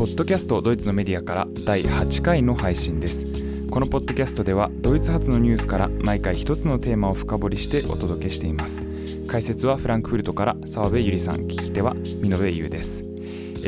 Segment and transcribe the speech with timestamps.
[0.00, 3.26] ポッドキャストドイツのメディアから第8回の配信です。
[3.70, 8.80] このポッドキャストではドイツ発のニュースから毎回一つのテーマを深掘りしてお届けしています。
[9.28, 13.04] 解説はフランクフルトから澤部ゆりさん聞き手は美濃部優です。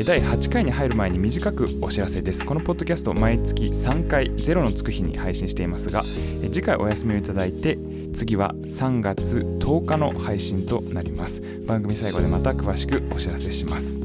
[0.07, 2.43] 第8回に入る前に短くお知らせです。
[2.43, 6.01] このポッドキャスト毎月3回ゼロのつく日に配信していますが
[6.51, 7.77] 次回お休みをいただいて
[8.11, 11.43] 次は3月10日の配信となります。
[11.67, 14.01] 番組最後でまた詳しくお知らせします。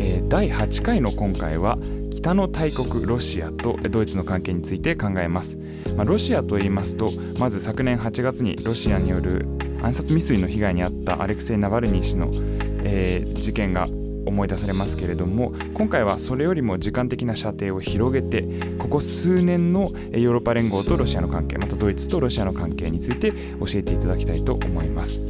[0.00, 1.78] えー、第8回の今回は
[2.10, 5.58] 北の大国ロシアとドイツの関係について考えます、
[5.94, 9.46] まあ、ロシアと言いますとまず昨年8月にロシアによる
[9.82, 12.30] 暗殺未遂の被害に遭ったアレクセイ・ナバルニー氏の、
[12.82, 13.86] えー、事件が
[14.26, 18.46] 思い出されますけれども今回はそれよりも時間的な射程を広げて
[18.78, 25.20] ここ数年のヨーロッパ連合とロシアの関係またドイツとロシアの関係について教えていただきたいと思います。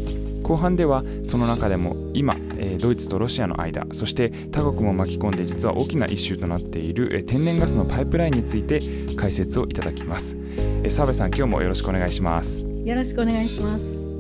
[0.51, 2.35] 後半ではその中でも今
[2.81, 8.81] ドイツとロシアの間そして他国も巻き込んで実は大きなイシューとなっている天然ガスのパイプラインについて
[9.17, 10.37] 解説をいただきます。
[10.89, 12.67] 澤部さん今日もよろしくお願いします。
[12.67, 14.11] よろしくお願いします。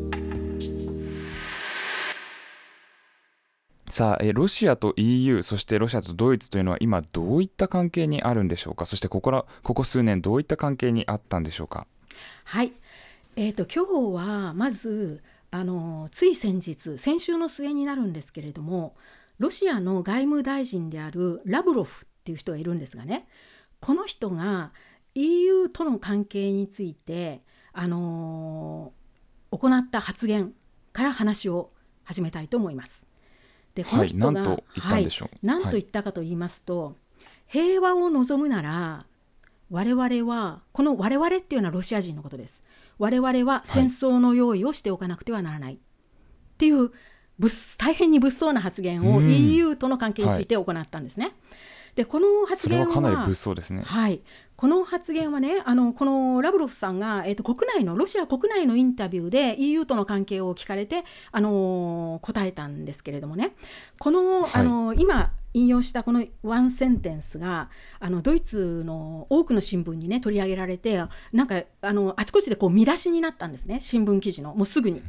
[3.89, 8.87] さあロシアと EU そしてロシアとドイツというのは今どういった関係にあるんでしょうか？
[8.87, 11.87] そしてここらここ数年どういった関係にあったんでしょうか？
[12.45, 12.73] はい。
[13.37, 18.95] えーと、と今日はまずあのつい先日先週の末になるんですけれども
[19.39, 23.27] ロシアの外務大臣であるラブロフっていう人がいるんですがね
[23.81, 24.73] この人が
[25.15, 27.41] EU との関係について、
[27.73, 28.93] あの
[29.51, 30.53] 行った発言
[30.93, 31.69] から話を
[32.05, 33.05] 始めたいと思います。
[33.75, 36.95] でこの人が、はい、何と言ったんでしょう、はい、何と言ったかと言いますと、はい、
[37.47, 39.07] 平和を望むなら
[39.71, 42.61] 我々はこの我々っていうのはロシア人のことです。
[43.01, 45.79] 我々は戦争の用意をしておかなくてはならない、っ
[46.59, 46.91] ていう
[47.79, 51.25] 大変に物騒な発言を EU との関係について行ったんですね。
[51.25, 51.35] はい、
[51.97, 53.83] でこの発言はかなり物騒ですね。
[53.87, 54.21] はい、
[54.55, 63.53] この発言はねあのこのラブロフさんが、えーと、国内のロシア国内のインタビューで EU との関係を聞かれて、あの答えたんですけれどもね。
[63.99, 71.03] この、はい、あの今引用したこのワンセンテンスがあのドイツの多くの新聞にね取り上げられて
[71.33, 75.03] なんかあのあちこちでこう見出しになったんですね新聞記事のもうすぐに。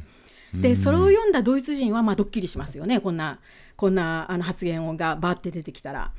[0.54, 3.38] でそれを読んだドイツ人はまあドッキリしますよねこんな
[3.74, 6.12] こんなあの発言がバーって出てきたら。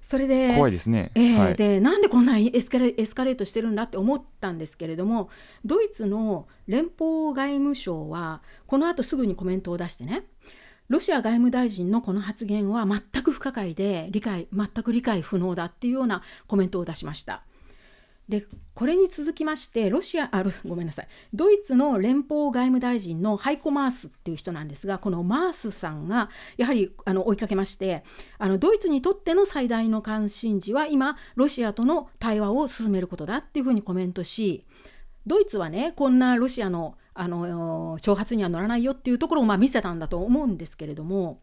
[0.00, 5.28] それで怖いですね、えーはい、でなんでこんなエスカレエスカレートしてるんだって思ったんですけれども
[5.64, 10.24] ドイツの連邦外務省はこの後すぐにコメントを出してね
[10.88, 17.42] ロシア外務大臣のこの発言は全く不可解で理解全く理解不能だっていうようなコメントを出しました。
[18.28, 18.44] で
[18.74, 26.28] これに続きましてロシアあ ごめんなさいドイツの連邦外務大臣のハイコ・マースっていう人なんですがこのマースさんが
[26.58, 28.04] やはりあの追いかけまして
[28.38, 34.62] あのドイツにとっての最大の関心事は今ロシアとの対話を進めることだっていうふうにコメントし
[35.26, 41.40] ドイツはねこんなロシアのあの挑発には乗らないよっていうところをま見せたんだと思うんですけれども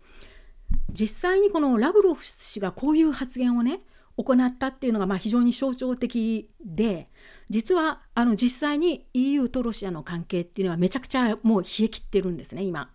[0.89, 3.81] 実際にこのラブロフ氏がこういう発言をね
[4.17, 7.07] 行ったっていうのがまあ非常に象徴的で
[7.49, 12.89] 実はあの実際に EU とロシアの関係っていうのはめちゃくちゃもう冷え切ってるんですね今。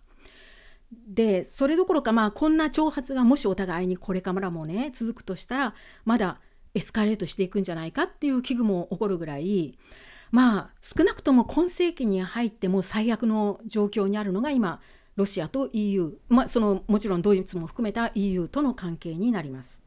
[1.07, 6.39] でそれどころかまあこんな挑発がもしお互いにこれからもね続くとしたらまだ
[6.73, 9.77] エスカレートしていくんじゃないかっていう危惧も起こるぐらい
[10.31, 14.79] まあ少なくとも今世紀に入っても最悪の状況にあるのが今
[15.17, 19.83] ロシアと EU、まあ、そのもちろんドイツも含めた EU との関係になります。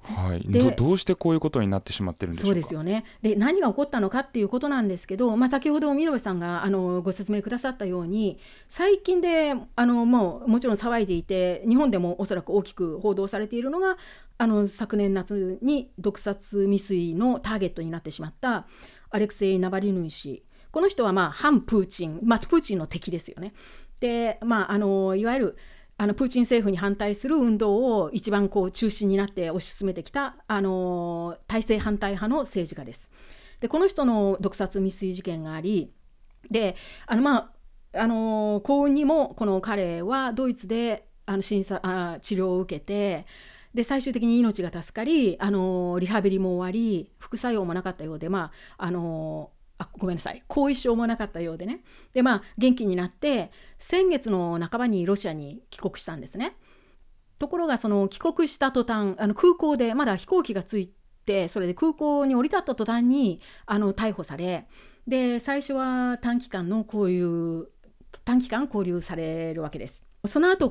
[0.00, 3.04] はい、でどうしてこういうことになってしまってるんでしょうですよね。
[3.20, 8.38] で何が起こったのかっていうことなんですけど、まあ、先ほど見延さんがあのご説明くださったように
[8.68, 13.98] 最近であのもうもちろん騒いでいて日本でもおそらく大きく報道されているのが
[14.38, 18.66] あの昨年夏に毒殺未遂のターゲットになってしまった
[19.10, 23.52] アレクセイ・ナバリヌイ氏この人はまあ反プーチン、まあ、プーチンの敵ですよね。
[24.00, 25.56] で、まあ、あのいわゆる
[25.96, 33.10] あのプーチン政府に反対する運動を一番こう中心になって推し進めてきたあの体制反対派の政治家です。
[33.60, 35.90] でこの人の毒殺未遂事件があり
[36.50, 36.76] で
[37.06, 37.50] あのまあ
[37.94, 43.26] あの幸運にもこの彼はドイツであの審査あ治療を受けて
[43.74, 50.42] で最終的に命が助かりあのリハビリも終わり副作用もなかったようでまああのあごめんなさい。
[50.48, 51.82] 後遺症もなかったようでね。
[52.12, 56.56] でまあ元気になって先月の半ばにロシアに帰国したんですね。
[57.38, 60.88] ところがその帰国した途端あの空港でまだ飛行機がつい
[61.24, 64.66] てそれで空港に降り立った途端にあの逮捕され
[65.06, 67.68] で最初は短期間の交流
[68.24, 70.06] 短期間交流されるわけです。
[70.26, 70.70] その後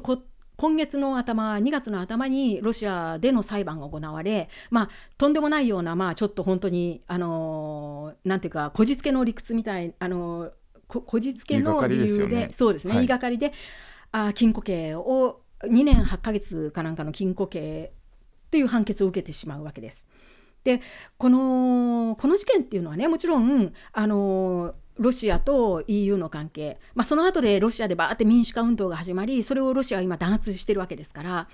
[0.58, 10.52] 今月の頭2月の頭にロシアでの裁判が行われ、まあ、とんでもないような、まあ、ちょっと本当にあのなんていうかこじつけの理屈みたいあの
[10.88, 13.54] ここじつけの理由で、ね、そうですね、はい、言いがかりで
[14.12, 17.92] あ禁錮刑を2年8ヶ月かなんかの禁錮刑
[18.50, 20.08] という判決を受けてしまうわけです。
[20.64, 20.82] で
[21.18, 31.48] このこの事件っていうのはねもちろんあのロシアと EU の関係、まあ、その後でロシアでバーって民主化運動が始まりそれをロシアは今弾圧してるわけですから。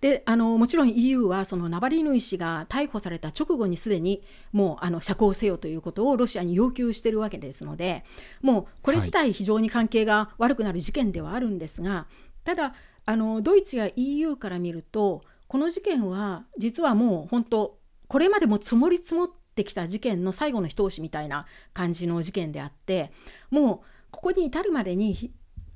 [0.00, 4.20] であのもちろん EU はそのナバリヌイ氏が逮捕された直後にすでに
[4.52, 8.04] もうあの釈放せよということをロシアに要求しているわけですので
[8.42, 12.74] もうこれ自体非常に関係が悪くなる事件ではあるんですが、はい、ただ
[13.06, 23.10] あのドイツや EU から見るとこの事件は実はもう本当これまでも積もり積もっててきた事件の最後の一押しみたいな感じの事件であって
[23.50, 23.80] もう
[24.10, 25.32] ここに至るまでに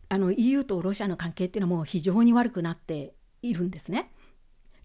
[0.08, 4.10] あの EU とロシアの関係っていうのはもう非常に悪くなっているんですね。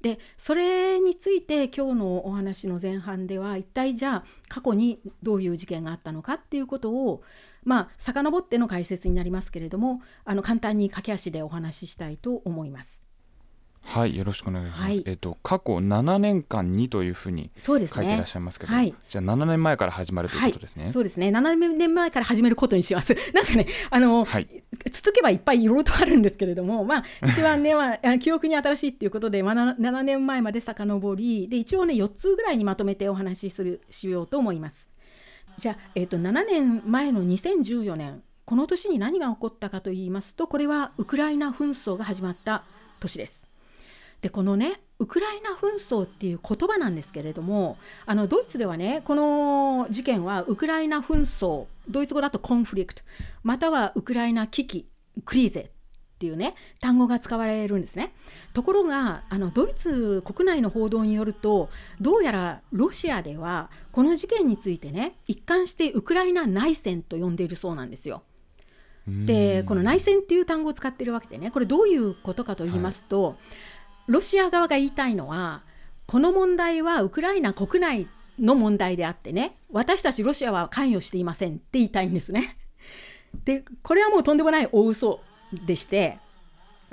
[0.02, 7.24] でそれについて今日のお話の前半では一体じゃあ過去にどういう事件があったのかっていうことを
[7.64, 13.06] まあ遡っての解説になりますけれどもあの簡単に駆け足でお話ししたいと思います。
[13.84, 21.30] はいよろしくお願いします、はい、えっと過去7年間にというふうに書いていらっしゃいますけど、ねはい、じゃあ7年前から始まるということですね、はい、そうですね。
[21.30, 23.16] 7年前から始めることにします。
[23.34, 34.90] なんかねあの、はい、続けばいっぱいいろいろとあるんですけれどもまあ一番ね、まあ、 記憶に新しいっていうことで、まあ、7年前まで遡りで一応ね4つぐらいにまとめてお話しするしようと思います。
[35.60, 42.64] じゃあ、えーと、と7年前の2014年この年に何が起こったかといいますとこれはウクライナ紛争が始まった
[43.00, 43.53] 年です
[44.24, 53.04] でこのねウクライナ紛争っていう言葉なんですけれどもあのドイツではねこの事件はウクライナ紛争ドイツ語だとコンフリクト
[53.44, 54.88] またはウクライナ危機
[55.26, 55.68] クリーゼっ
[56.20, 58.14] ていうね単語が使われるんですね
[58.54, 61.70] ところがあのドイツ国内の報道によると
[62.00, 68.24] どうやらロシアではこの事件についてね一貫してウクライナ内戦と呼んでいるそうなんですよ。
[69.06, 73.38] でこの内戦っていう単語を使ってるわけでねこれどういうことかと言いますと、はい
[74.08, 75.64] ロシア側が言いたいのは
[76.06, 78.08] この問題はウクライナ国内
[78.40, 82.58] の問題であってね私たちロシアは関与していませんって言いたいんですね。
[83.46, 85.20] でこれはもうとんでもない大嘘
[85.66, 86.20] でして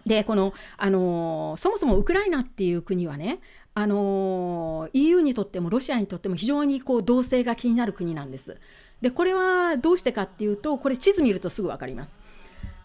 [0.07, 3.41] でこの、あのー、そもそもウクライナっていう国はね、
[3.75, 8.59] あのー、EU にとってもロシアにとっても非常にこう動静が気になる国なんです。
[9.03, 12.19] でこれはどうしてかっていうとこれ地図見るとすぐ分かります。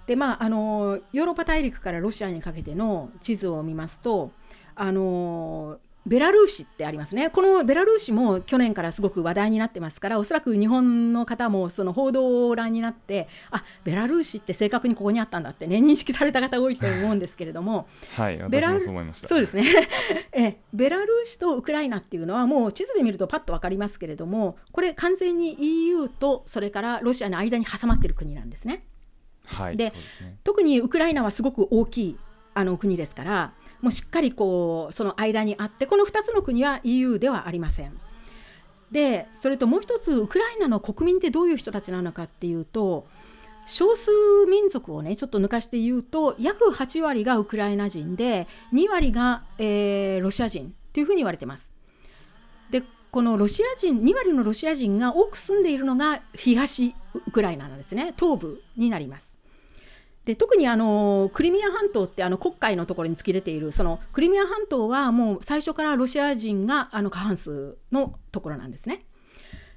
[0.07, 4.31] でまああのヨーロッパ大陸からロシアにかけての地図を見ますと
[4.75, 7.31] あのベラルーシってありますね。
[7.31, 19.65] このベラルーシも去年からすごく話題になってますから、おそらく日本の方もその報道を覧になって、あベラルーシって正確にここにあったんだってね、認識された方多いと思うんですけれども、はい、ベラそうそうですね
[20.31, 20.59] え。
[20.71, 28.83] ベラルーシとウクライナっていうのは、もう地図で見るとパッと分かりますけれども、これ完全に EU とそれからロシアの間に挟まってる国なんですね。
[29.45, 29.93] はいで、ね、
[30.43, 32.17] 特にウクライナはすごく大きい
[32.53, 37.99] あの国ですからもうしっかりこうその間にあってこの2つの国は EU ではありません。
[38.91, 43.07] でそれともう一つウクライナの国民ってどういう人たちなのかっていうと
[43.65, 44.11] 少数
[44.47, 51.73] 民族をねちょっと抜かして言うと約8割がウクライナ人で2割が、えー、ロシア人というふうに言われてます。
[52.69, 56.95] でこのロシア人2割のロシア人が多く住んでいるのが東
[57.27, 59.34] ウクライナなんですね東部になります。
[60.25, 69.05] で特にあのクリミア半島ってあの黒海のところに突き出ているそのクリミア半島はもう最初からロシア人があの過半数のところなんですね。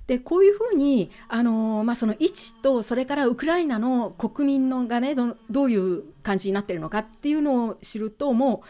[0.06, 8.66] でこういうふうにあの、まあ、その位置とそれからウクライナの国民のがねどどういう感じになってるのかっていうのを知るともう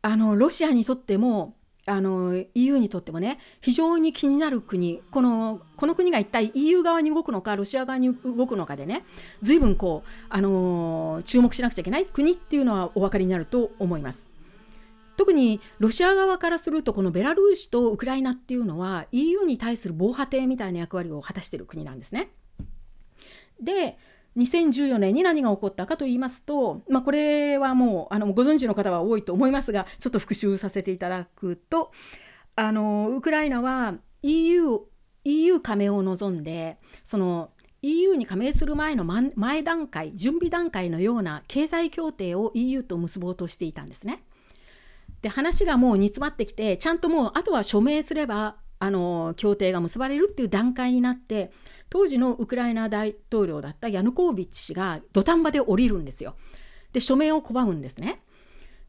[0.00, 9.04] あのロシアにとってもあの EU にとってもね非常に気になる国このこの国が一体 EU 側に動くのかロシア側に動くのかでね
[9.40, 14.28] 随分こう、あのー、注目しなくちゃいけない国っていうのはお分かりになると思います。
[15.16, 22.30] 特にロシア側からするとこのベラルーシとウクライナっていうのは EU に対する防波堤みたいな役割を果たしている国なんですね。
[23.60, 23.98] で
[24.36, 31.92] 2014年に何が起こったかと言いますと、まあ、これはもうあのご存知の方は多いと思いますがちょっと復習させていただくと
[32.56, 34.80] あのウクライナは EU,
[35.24, 37.50] EU 加盟を望んでその
[37.82, 44.22] EU に加盟する前の前段階準備段階のような経済協定を EU と結ぼうとしていたんですね。
[45.20, 51.52] で話がもう煮詰まってきてちゃんともうあとは署名すればあの協定が結ばれるっていう段階になって
[51.92, 56.36] 当時のウクライナ大統領だったヤヌコービッチ氏が土壇場で降りるんですよ。
[56.94, 58.22] で署名を拒むんですね。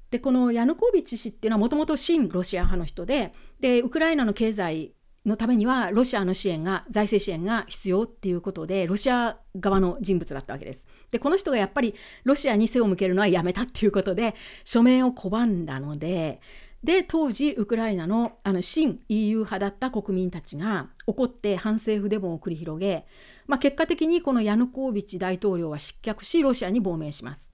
[0.10, 4.94] でこのヤヌコービッチ氏っていうのはもともと親ロシア派の人ででウクライナの経済
[5.26, 10.88] のためにはロシアの支援が財政支援が必要っていうことでロシア側の人物だったわけです。
[11.12, 14.34] でこの人がやっぱりロシアに背を向けるのはやめたっていうことで
[14.64, 16.40] 署名を拒んだので
[16.84, 23.06] で当時ウクライナのあの新 EU 派だった国民たちが怒って反政府デモを繰り広げ、
[23.48, 27.54] まあ、結果的にこのヤヌコービッチ大統領は失脚しロシアに亡命します。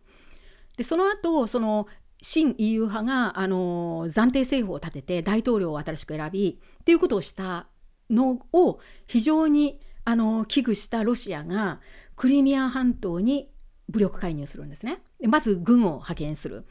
[0.77, 1.87] でその後その
[2.21, 7.67] 新 EU 派があの暫定政府を立てて大統領を新しく選びっていうことをした
[8.09, 11.79] のを非常にあの危惧したロシアが
[12.15, 13.51] クリミア半島に
[13.89, 15.01] 武力介入するんですね。
[15.27, 16.65] まず軍を派遣する。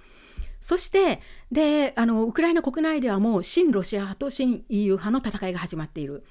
[0.61, 1.21] そして
[1.53, 6.25] であのウクライナ国内ではもう親ロシア派と親 EU 派の戦いが始まっている。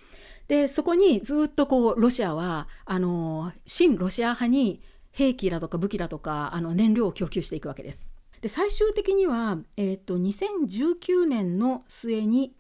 [0.48, 4.82] でそこにずっとこうロシアはあの親ロシア派に
[5.12, 8.10] 兵器だとか武器だとかあの燃料を供給していくわけです。
[8.42, 12.54] で最終的には、えーと、2019年の末に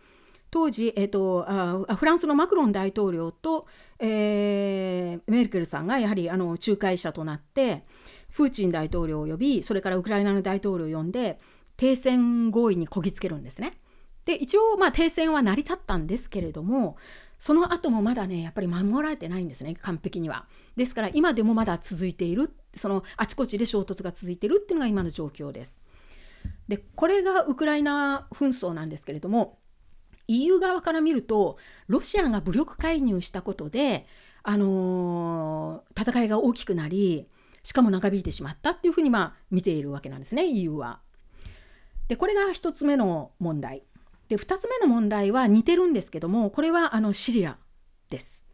[0.49, 3.67] 当時、えーと、あフランスのマクロン大統領と、
[3.99, 7.83] えー、メルケルさんがやはりあの仲介者となって
[8.33, 11.39] プーチン大統領を呼びそれからウクライナの大統領を呼んで
[11.77, 13.79] 停戦合意にこぎつけるんですね。
[14.25, 16.97] で一応まあ停戦は成り立ったんですけれども
[17.39, 20.47] その後もまだねやっぱり守られてないんですね完璧には。
[20.75, 25.81] ですから今でもまだ続いているそのあちこちで衝突が続いているっていうのが今の状況です。
[26.67, 29.59] でこれがウクライナ紛争なんですけれども
[30.27, 31.57] EU 側から見ると
[31.87, 34.05] ロシアが武力介入したことで、
[34.43, 37.27] あのー、戦いが大きくなり
[37.63, 40.99] しかも長引いてしまったっていうふうにまあ見ているわけなんですね EU は。
[42.07, 43.83] でこれが1つ目の問題。
[44.29, 47.57] で2つ目の問題は似てるんですけどもこれはあのシリア
[48.09, 48.45] です。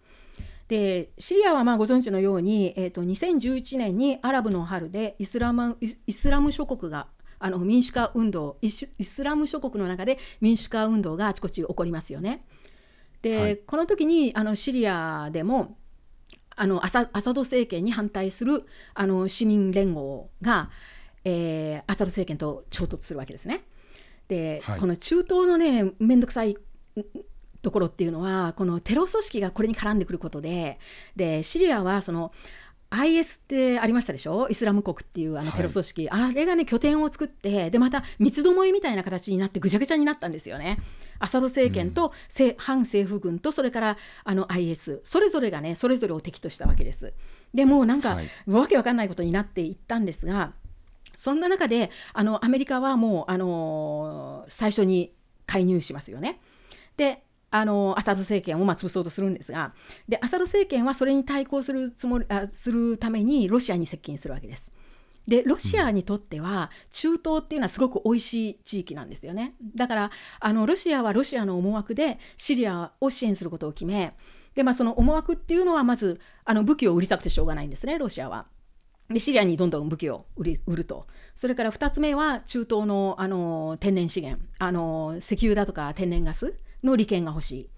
[0.67, 7.07] でシリアはまあご存知のように、えー、と2011年にアラブの春でイスラムイスラム諸国が
[7.39, 8.87] あの民主化運動イス
[9.23, 12.45] ラム諸国の中で民主化運動があちこち起こりますよね。
[13.21, 15.77] で、はい、この時にあのシリアでも
[16.55, 20.69] あのアサアサド政権に反対するあの市民連合が、
[21.25, 23.63] えー、アサド政権と衝突するわけですね。
[24.27, 26.57] で、はい、この中東のね面倒くさい
[27.61, 30.79] ところっていうのはこのテロ組織がこれに絡んでくることで
[31.15, 32.31] でシリアはその
[32.89, 34.47] IS ってありましたでしょ？
[34.49, 40.77] イスラム国っていうあのテロ組織、はい、あれがね拠点を作ってでまた三つどもえみたいな形になってぐちゃぐちゃになったんですよね。
[41.17, 47.13] アサド政権と、うん、反政府軍とそれからあの IS それぞれがねそれぞれを敵としたわけです。
[47.53, 50.53] でもうなんか、はい、わけわかんないことになっていったんですが
[51.23, 55.13] そんな中であのアメリカはもう、あの、最初に
[55.45, 56.41] 介入しますよね。
[56.97, 59.73] であのアサド政権をまあ潰そうとするんですが
[60.09, 64.71] でアサド政権はそれに対抗するつもりあするためにロシアに接近するわけです。
[65.27, 70.11] でロシアにとっては中東っていうのはすごく美味しい地域なんですよねだから
[70.41, 74.17] あのロシアはロシアの思惑でシリアを支援することを決め
[74.53, 78.47] で、まあ、その思惑っていうのはまずあの武器を売りたくてしょうがないんですねロシアは。
[79.09, 87.69] でシリアにどんどん武器を売り売るとそれから2つ目は中東のあの天然資源あの石油だとか天然ガスの利権が欲しい。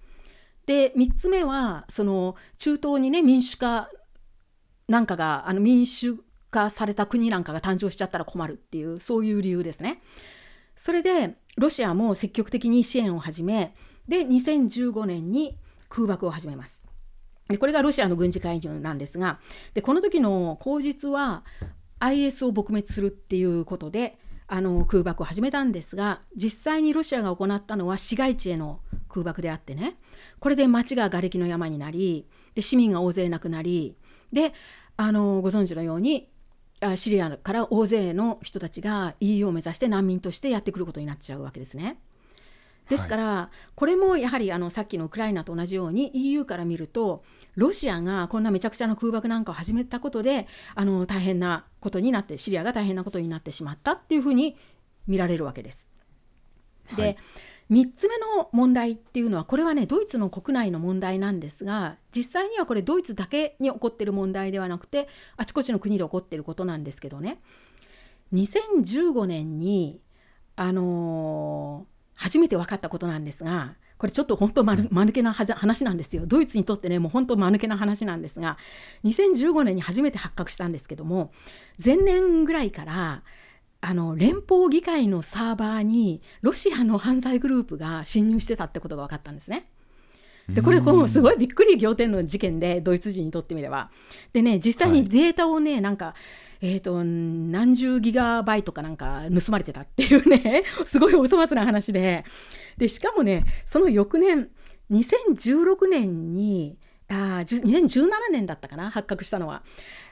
[0.66, 3.88] で3つ目はその中東にね民主化
[4.88, 6.16] なんかがあの民主
[6.50, 10.00] 化された国なんかが誕生しちゃったら困るっていうそういう理由ですね。
[10.74, 13.74] それでロシアも積極的に支援を始め
[14.08, 15.56] で2015年に
[15.88, 16.85] 空爆を始めます。
[17.48, 19.38] でこれがロシアの軍事介入なんですが
[19.74, 21.44] でこの時の口実は
[22.00, 29.96] IS を撲滅するっていうことであの空爆を始めたんですが実際にロシアが行ったのは市街地への空爆であってね
[30.38, 33.96] これで町が瓦礫の山になりで市民が大勢亡くなり
[34.32, 34.52] で
[34.96, 36.28] あのご存知のように
[36.96, 41.98] シリアから大勢の人たちが EU を目指して難民としてやってくることになっちゃうわけですね。
[42.88, 47.24] ですから、はい、これもやはりあのさっきのウクライナと同じように EU から見ると
[47.56, 54.56] ロシアがこんなめちゃくちゃな空爆なんかを始めたことであの大変なことになってシリアが大変なことになってしまったっていうふうに
[55.06, 55.90] 見られるわけです。
[56.96, 57.16] で、はい。
[57.70, 67.38] 3つ目の問題っていうのはこれはねドイツの国内の問題なんですが実際にはこれドイツだけに起こってる問題ではなくてあちこちの国で起こってることなんですけどね。
[68.32, 70.00] 2015年に
[70.54, 78.58] あのー、初めて分かったことなんですがこれちょっと本当まぬけな話なんですよドイツにとってねもう本当間抜けな話なんですが
[79.04, 81.32] 2015年に初めて発覚したんですけども
[81.82, 83.22] 前年ぐらいから
[83.80, 89.68] あの連邦議会のサーバーにロシアの犯罪グループが侵入してたってことが分かったんですね。
[90.48, 93.90] でこれこうすごいびっくり仰天の事件でドイツ人にとってみれば。
[94.32, 96.14] でね実際にデータをね、なんか
[96.62, 102.24] えーと、何十ギガバイトかなんか盗まれてたっていうね すごいお粗末な話で。
[102.78, 104.50] でしかもねその翌年
[104.90, 106.76] 2016年に
[107.08, 109.62] あ2017年だったかな発覚したのは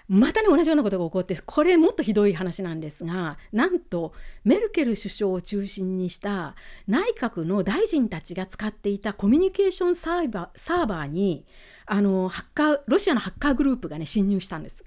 [0.08, 4.12] またね同じようなことが起こってこれもっとひどい話なんですがなんと
[4.44, 6.54] メルケル首相を中心にした
[6.86, 11.46] 内閣の大臣たちが使っていたコミュニケーションサーバーサーバーに
[11.86, 14.84] あのハッカーロシアのハッカーグループがね侵入したんです。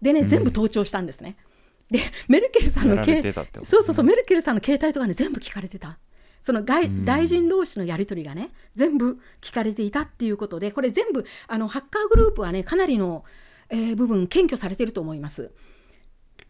[0.00, 1.36] でね、全部盗聴したんですね。
[1.90, 3.02] でメルケルさんの
[3.64, 5.98] そうそうそうメルケルさんの携帯とかね全部聞かれてた。
[6.40, 13.24] その外大臣同士のやり取りがね全部聞かれていたっていうことでこれ全部あのハッカーグループはねかなりの、
[13.70, 15.52] えー、部分検挙されてると思います。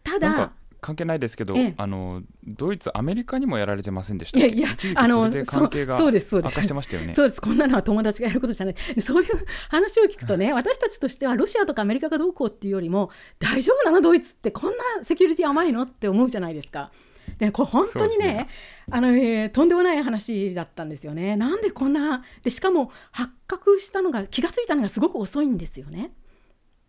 [0.03, 7.11] ただ関係ないですけど、ええ、あのドイツ、アメリカにもやられてませんでしたいやいや、あの関係が悪化してましたよね。
[7.13, 9.29] そうです、こんなのは友達がやることじゃない、 そういう
[9.69, 15.83] 話を聞くとね、私たちとしてはロシアとかアメリカがどうこうっていうよりも、大丈夫なの、ドイツって、こんなセキュリティ甘いの？
[15.83, 16.91] って思うじゃないですか。
[17.37, 18.49] でこれ本当にね、ね、
[18.89, 21.35] あのえー、とんでもない話だったんですよね。
[21.35, 26.09] なんでこんなでしかも発覚したのが気が付いたのがすごく遅いんですよね。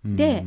[0.05, 0.45] で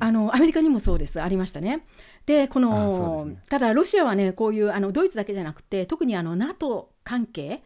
[0.00, 1.20] あのアメリカにもそうです。
[1.20, 1.82] ありましたね。
[2.26, 7.62] でこの、ね、ただロシアはねこういうあのドイツだけじゃなくて特にあの NATO 関係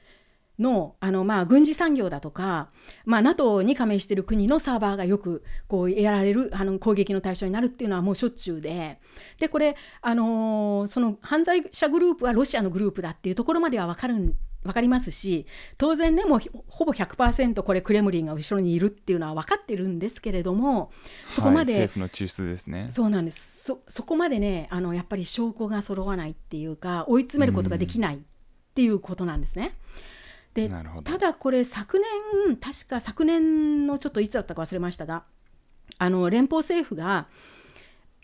[0.59, 2.69] のあの、まあ、軍事産業だとか、
[3.05, 9.01] まあ、NATO に加盟している国のサーバーがよくこうやられるあの攻撃の対象になるっていうのはもうしょっちゅうで。
[9.39, 20.92] でこれ、あのー、その犯罪者グループはロシアのグループだっていうところまでは分かる分かりますし当然ねもうほぼ100%これクレムリンが後ろにいるっていうのは分かってるんですけれども
[21.31, 22.87] そこまで、はい、政府の中枢ですね。
[22.90, 23.64] そうなんです。
[23.64, 28.19] そそこまでねあのやっぱり証拠が揃わないっていうか追い詰めることができないっ
[28.75, 29.73] ていうことなんですね。
[30.54, 30.71] で
[31.04, 31.99] ただこれ昨
[32.47, 35.25] 年確か昨年のちょっといつだったか忘れましたが
[35.99, 37.28] あの連邦政府が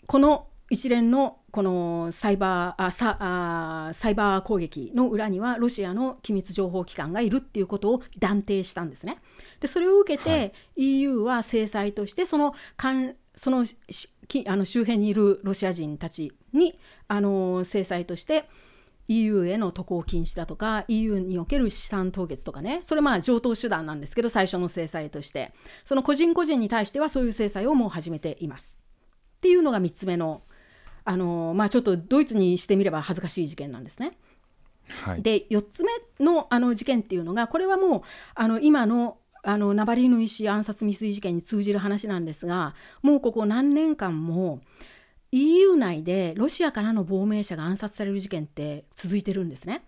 [0.05, 9.17] この一連のこのサイバーあサあサイバー攻撃の裏にはロシアの機密情報機関がいるっていうことを断定したんですね。
[9.59, 13.65] でそれを受けて EU は制裁としてそのかんその
[14.45, 18.45] あの周辺にいるロシア人たちにあの制裁として
[19.07, 25.51] EU への渡航禁止だとか EU における資産凍結とかねそれまあ上等手段なんですけど最初の制裁として。
[25.83, 28.83] その個人個人に対してはそういう制裁をもう始めています。
[29.37, 30.43] っていうのが3つ目の
[31.09, 34.11] あのまあちょっとドイツにしてみれば恥ずかしい事件なんですね。
[34.89, 38.01] はい、で4つ目のあの事件っていうのがこれはもう
[38.35, 44.59] あの今のあのナバリヌイ氏暗殺未遂事件に通じる話なんですがもうここ何年間も
[45.31, 49.83] EU 内でロシアからの亡命者が暗殺される事件って続いてるんですね。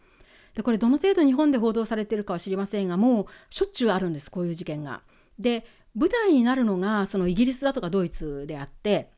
[0.55, 5.01] でこれどの程度日本で報道されてるかは知りませんがもうしょっちゅうあるんですこういう事件が。
[5.37, 9.11] で舞台になるのがそのイギリスだとかドイツであって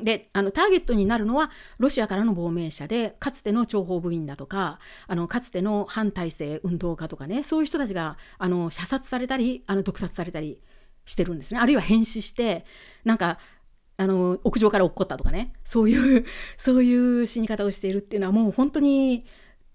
[0.00, 10.60] であのターゲットになるのはロシアからの亡命者でかつての諜報部員だとかあのかつての反体制運動家とかねそういう人たちがあの射殺されたりあの毒殺されたり
[11.04, 11.60] してるんですね。
[11.60, 12.64] あるいは変死して
[13.04, 13.38] なんか
[13.96, 15.52] あの屋上から落っこったとかね。
[15.64, 16.24] そういう
[16.56, 19.26] そういう死に方をしているっていうのはもう本当に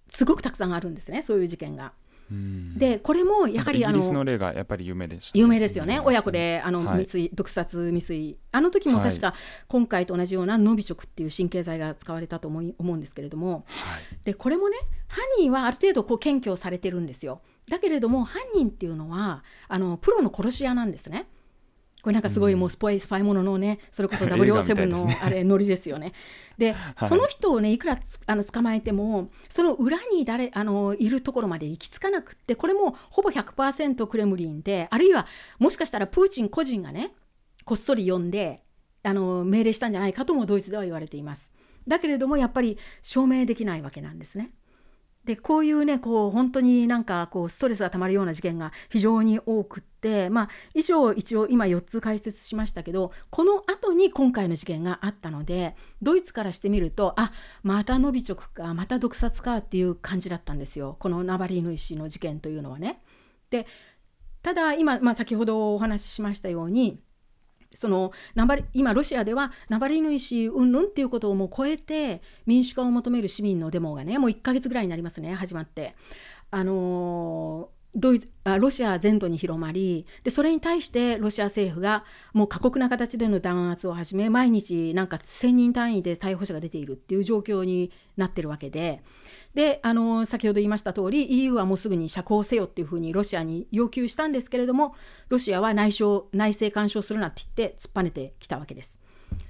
[0.10, 1.24] すごくたくさんあるんですね。
[1.24, 1.94] そういう事件が。
[2.30, 6.00] でこれもやはりあのイギリスの例がやっぱり有名です、ね、有名ですよね。
[6.00, 8.38] 親子であの未遂、はい、毒殺未遂。
[8.52, 9.36] あの時も確か
[9.68, 17.42] 今回と同じようなノビチョクっていう神経剤が使われたと思い思うんですけれども、はい、でこれもね犯人はある程度こう検挙されてるんですよ。
[17.70, 21.28] だけれども犯人っていうのはあのプロの殺し屋なんですね。
[22.06, 26.14] これなんかすごいもうスパイスパイもののねそれこそ 007のあれノリですよね。
[26.56, 35.26] で、 はい、その人をねいくらあの捕まえてもその裏に誰あのいるところまで行き着かなくってこれもほぼ100%クレムリンであるいは
[35.58, 37.16] もしかしたらプーチン個人がね
[37.64, 38.62] こっそり呼んで
[39.02, 41.56] あの命令したんじゃないかともドイツでは言われています。
[41.88, 44.52] だけれどもやっぱり証明できないわけなんですね。
[45.26, 57.32] でこういうねこう本当になんかこうストレスがたまるような事件が非常に多くってまあ以上一応今4つ解説しましたけどこの後に今回の事件があったのでドイツからしてみるとあ
[57.64, 63.02] またノビチョクかまた毒殺かっていう感じだったんですよこのナバリーヌイ氏の事件というのはね。
[63.50, 63.66] で
[64.44, 67.00] ただ今、まあ、先ほどお話ししましたように
[67.76, 68.12] その
[68.74, 75.96] 今ロシアではナバリヌイ氏うんぬんっていうことをもう超えて民主化を求める市民のデモがねもう1ヶ月ぐらいになりますね始まって。
[76.52, 89.02] あのドイツあロシア全土に広まりでそれに対してロシア政府がもう過酷な形での弾圧を始め毎日なんか1000人単位で逮捕者が出ているっていう状況になってるわけで
[89.56, 94.96] であの先ほど言いました通り EU はもうすぐに釈放せよっていうふうにロシアに要求したんですけれども
[95.30, 99.00] ロシアは内省内政干渉するなって言って突っぱねてきたわけです。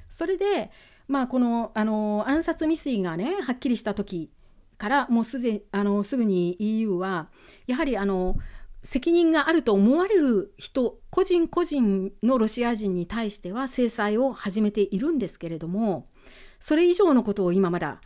[0.07, 0.69] それで、
[1.07, 4.31] まあ、このあの暗殺未遂がねはっきりした時
[4.77, 7.29] からもうすであのすぐに EU は
[7.65, 8.37] やはりあの
[8.83, 16.07] 責任があると思われる人個人個人のロシア人に対しては制裁を始めているんですけれども
[16.59, 17.99] それ以上のことを今まだ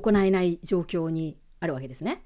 [0.00, 2.22] 行えない状況にあるわけですね。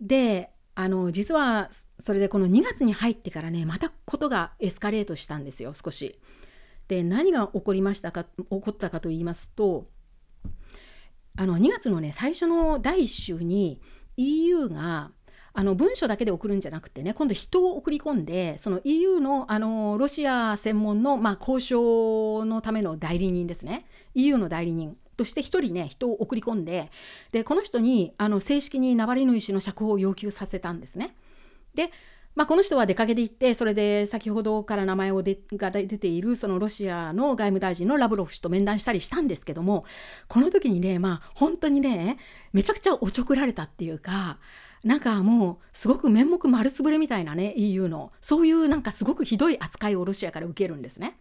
[0.00, 6.20] であの実はそれでこの2月に入ってからねまたことがエスカレートしたんですよ少し。
[6.88, 9.86] で何が起こりましたか起こったかと言いますと
[11.36, 13.80] あの2月のね最初の第1週に
[14.16, 15.10] EU が
[15.56, 26.90] あの文書だけで送るんじゃなくてね今度人を送り込んでその EU のあのロシア専門の、まあ、交渉のための代理人ですね EU の代理人として1人ね人を送り込んで
[27.32, 31.16] でこの人にあの正式にナバリヌイ氏の釈放を要求させたんですね。
[31.74, 31.90] で
[32.34, 39.84] まあ、この人は出かけていってそれで先ほどから名前をでが出ているそのロシアの外務大臣のラブロフ氏と面談したりしたんですけども
[40.26, 42.18] この時にねまあ本当にね
[42.52, 44.38] めちゃくちゃおちょくられたっていうか
[44.82, 51.16] なんかもうすごく面目丸つぶれみたいなね EU のそういうなんかすごくひどい扱いをロシアから受けるんですね。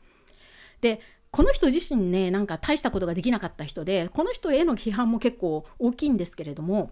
[0.82, 0.99] で
[1.34, 6.91] この人自身ねなんか大したことができなかった人でこの人への批判も結構大きいんですけれども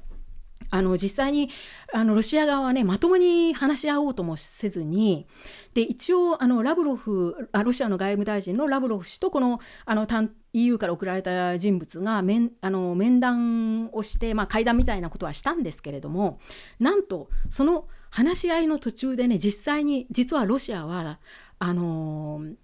[0.71, 1.51] あの実際に
[1.93, 5.27] あのロシア側はねまともに話し合おうともせずに
[5.75, 10.07] で一応あのラブロフあロシアの外務大臣のラブロフ氏とこのあの
[10.53, 16.39] EU から送られた人物が面あの面談をして、まあ、会談みたいなことはしたんですけれども
[16.79, 21.19] なんとその話し合いの途中でね実際に実はロシアは
[21.59, 22.55] あのー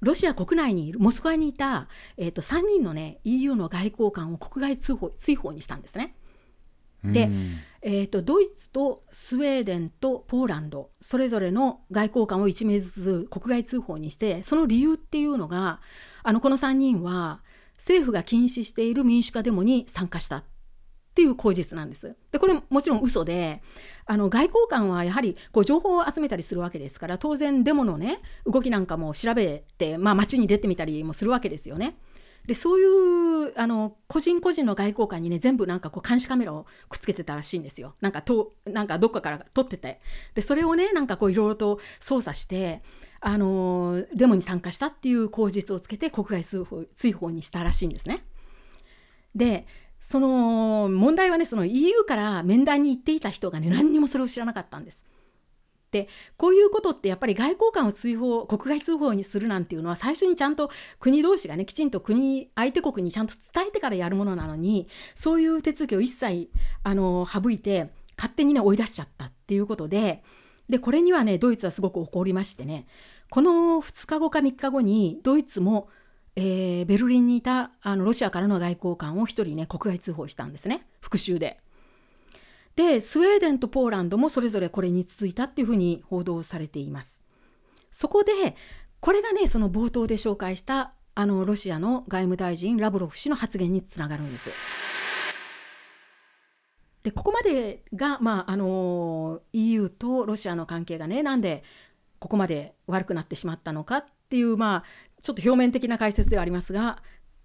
[0.00, 6.14] ロシア国内にいるモスクワにいた、えーと、3人の、ね、EU の外交官を国外追放追放にしたんですね。
[7.04, 7.28] で、
[7.82, 15.80] えーと、ドイツとスウェーデンとポーランドそれぞれの外交官を1名ずつ国外通報にしてその理由っていうのが
[16.24, 17.40] あのこの3人は
[17.76, 20.44] 政府が禁止している民主化デモに参加したっ
[21.18, 22.14] ていう口実なんです。
[22.30, 23.60] でこれもちろん嘘で
[24.06, 31.96] あの外交官はやはりこう情報を集めたりするわけですから当然デモのね動きなんかも調べて、まあ、街に出てみたりもするわけですよね。
[32.46, 32.84] でそうい
[33.50, 37.96] うあの個人個人の外交官にね全部なんかこう監視カメラをくっつけてたらしいんですよ。
[38.00, 40.00] なんかとなんかどっかから撮ってて
[40.36, 42.80] でそれをねなんかこういろいろと操作して
[43.20, 46.44] あのデモに参加したっていう口実をつけて国外
[46.94, 48.24] 追放にしたらしいんですね。
[49.34, 49.66] で
[50.00, 55.04] その問題はねその EU から面談に行っていた人がね何にもそれを知らなかったんです。
[55.90, 66.50] でこういうことってやっぱり外交官を追放国外通報にするなんていうのは最初にちゃんと国同士がねきちんと国相手国にちゃんと伝えてからやるものなのにそういう手続きを一切
[66.82, 70.22] あの省いて勝手にね追い出しちゃったっていうことで
[70.68, 72.86] でこれにはねドイツはすごく怒りましてね
[73.30, 75.88] この2日後か3日後にドイツも
[76.40, 81.58] えー、ベルリンにいたあのロシアからの外交官を1人ね国外通報したんですね復讐で。
[82.76, 87.24] でスウェーデンとポーランドもそれぞれこれに続いたっていうふうに報道されています。
[87.90, 88.54] そこで
[89.00, 94.50] これがねその冒頭で紹介したあのロシアの外務大臣ラブロフ氏の発言につながるんです。
[97.02, 101.64] でここまでが、まあ、あの EU とロシアの関係がねなんで
[102.20, 104.84] ここまで悪くなってしまったのかっていう、まあ、
[105.22, 107.02] ちょっと表面的な解説ではありますが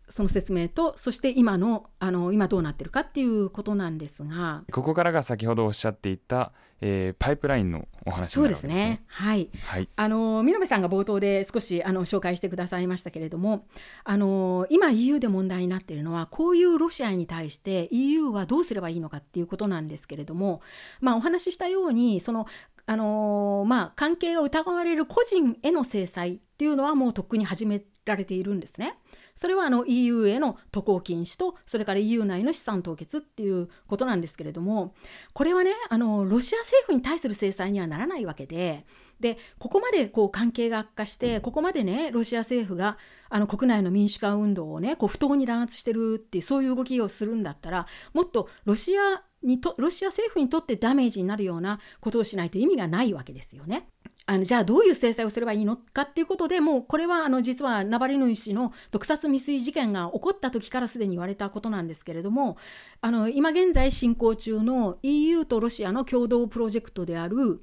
[0.10, 4.64] その説明とそして今のあの今どうなってるかっていうことなんですが。
[4.72, 9.04] ここからが先ほどおっしゃっていた、えー、パイプラインのお話、ね、そうですね。
[9.08, 13.66] はい、はい、あの見延さんが冒頭で少しあの紹介してくださいましたけれども
[14.04, 20.62] あの今 EU で問題になっているのはこういうロシアに対して EU はどうすればいいのかっていうことなんですけれども
[21.00, 22.46] まあお話ししたようにその
[22.86, 28.98] あのまあ関係が疑われる個人への制裁ていうのはもうとっくに始められているんですね。
[29.36, 34.94] それはあの EU への渡航禁止とそれから EU 内の資産凍結っていうことなんですけれども
[35.34, 38.86] これはねあのロシア政府に対する制裁にはならないわけで
[39.20, 42.98] でここまでこう関係が悪化してここまでねロシア政府が
[43.30, 53.90] あの国内の民主化運動をねこう不当に弾圧してるっていうそういう動きをするんだったらもっとロシアにとロシア政府にとってダメージになるようなことをしないと意味がないわけですよね。
[54.26, 62.58] あのじゃあどういう制裁をすればいいのかっていうことでもうこれはあの実はナバリヌイ氏の毒殺未遂事件が起こった時からすでに言われたことなんですけれども
[63.02, 67.62] あの今現在進行中の EU とロシアの共同プロジェクトである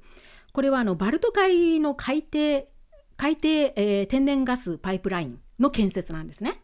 [0.53, 2.67] これはあのバルト海の海底
[3.17, 6.61] 海底、えー、天然ガスパイプラインの建設なんですね。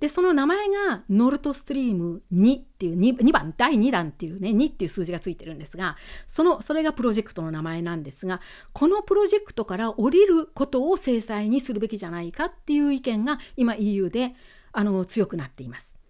[0.00, 8.40] でその名前がノルトストリーム2っていう 2, 2番第2弾っていうね2っていう数字がついてるんですがそのそれがプロジェクトの名前なんですが
[8.72, 14.34] このプロジェクトから降りることを制裁にするべきじゃないかっていう意見が今 EU で
[14.72, 16.00] あの強くなっています。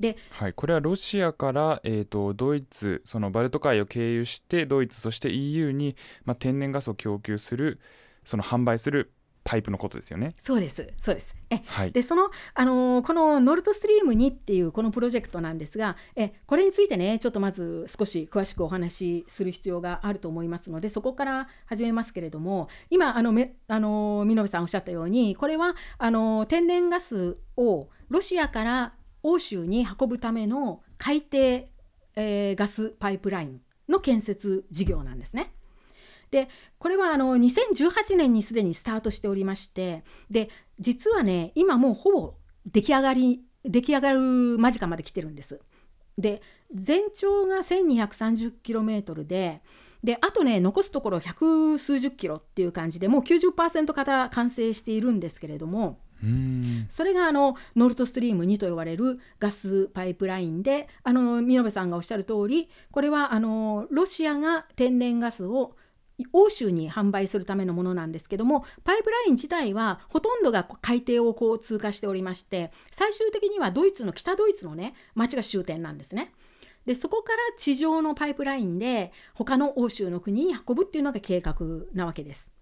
[0.00, 7.80] で、はい、これはロシアから、えーと、ドイツそのバルト海を経由してドイツそして EU に、まあ、天然ガスを供給する
[8.24, 9.12] その販売する
[9.46, 10.34] パイプのことですよね。
[10.40, 11.36] そうです、そうです。
[11.50, 31.68] え、はい、でそのあのこのノルトストリーム2っていうこのプロジェクトなんですが、えこれについてねちょっとまず少し詳しくお話しする必要があると思いますので、そこから始めますけれども、今あのめあの見延さんおっしゃったように、これはあの天然ガスをロシアから欧州に運ぶための海底、
[32.16, 35.55] えー、ガスパイプラインの建設事業なんですね。
[36.30, 42.34] でこれはあの2018年にすでにスタートしておりましてで実はね今もうほぼ
[42.66, 45.60] 出来上がり出来上がる間近まで来てるんです。
[46.18, 46.40] で
[46.74, 49.62] 全長が 1230km で
[50.02, 55.98] であとね残すところ百数十キロっていう感じでもう90%方完成しているんですけれども
[56.88, 65.76] それがあのノルトストリーム2と呼ばれるガスパイプラインであの見延さんがおっしゃる通りこれはあのロシアが天然ガスを
[66.32, 76.32] 欧州に販売するためのものなんですけどもパイプライン自体はほとんどが海底をこう通過しておりまして最終的にはドイツの北ドイツのね町が終点なんですね。
[76.86, 81.56] でそこから地上のパイプラインで他の欧州の国に運ぶっていうのが計画
[81.92, 82.54] なわけです。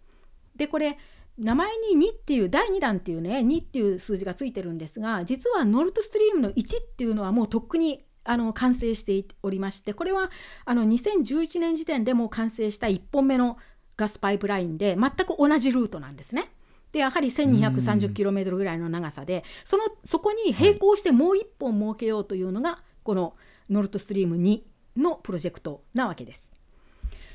[0.57, 0.99] でこれ
[1.39, 10.31] 名前に2っていう第2弾っていうね2っていう数字がついてるんですが実はノルトストリームの1っていうのはもうとっくにあの完成しておりましてこれは
[10.65, 13.59] あの2011年時点でも完成した1本目の
[13.97, 16.51] ガスパイプラインで全く同じルートなんですね。
[16.93, 23.35] でやはり 1230km ぐらいの長さでそのそこに並行してもう1本設けようというのが、この
[23.69, 24.63] ノルトストリーム2
[24.97, 26.54] のプロジェクトなわけです。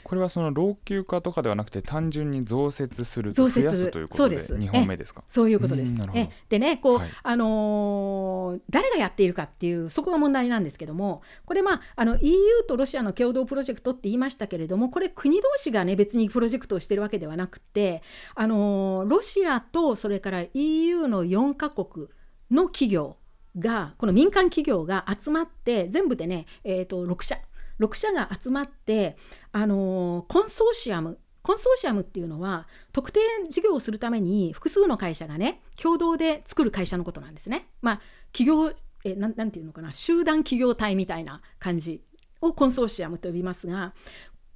[0.10, 5.24] これはその老朽化とかではなくて単純に増設する増設ということで2本目ですか？
[5.28, 5.92] そういうことです。
[6.16, 12.34] えでねこう、はい、あのー、誰がやっているかっていうそこが問題なんですけどもこれまああの EU
[12.68, 18.02] とロシアの共同プロジェクトって言いましたけれどもこれ国同士がね別にプロジェクトをしてるわけではなくて
[18.34, 22.08] あのー、ロシアとそれから EU の4カ国
[22.50, 23.18] の企業
[23.60, 27.38] がこの民間企業が集まって全部でね、えーと6社
[27.80, 29.18] 6社が集まって、
[29.52, 37.70] あのコンソーシアムコンソーシアムっていうのは特定事業をするために複数の会社がね共同で作る会社のことなんですね。
[37.82, 38.02] まあ
[38.34, 42.04] 企業えななんていうのかな集団企業体みたいな感じ
[42.42, 43.94] をコンソーシアムと呼びますが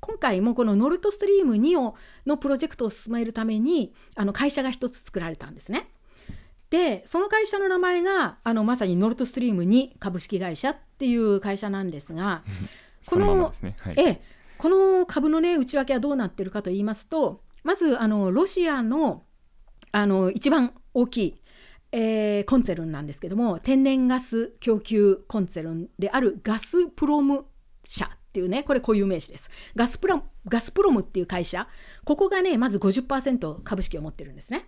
[0.01, 5.89] 今回もこのノルトストリーム2をのプロジェクトを進めるためにあの会社が1つ作られたんですね。
[6.69, 12.43] でその会社の名前があのまさにノルトストリーム2株式会社っていう会社なんですが
[13.07, 13.75] この、ね。
[13.79, 14.21] はい、え
[14.57, 19.23] この株のね内訳はどうなってるかと言いますとまずあのロシアの
[19.91, 21.35] あの一番大きい、
[21.91, 27.45] えー、コンツェルンなんですけども天然ガス供給コンツェルンであるガスプロム
[27.85, 29.49] 社っていうねこれ固有名詞です。
[29.75, 31.67] ガスプロガスプロムっていう会社。
[32.03, 34.65] ここがねまず50%株式を持ってるんですね。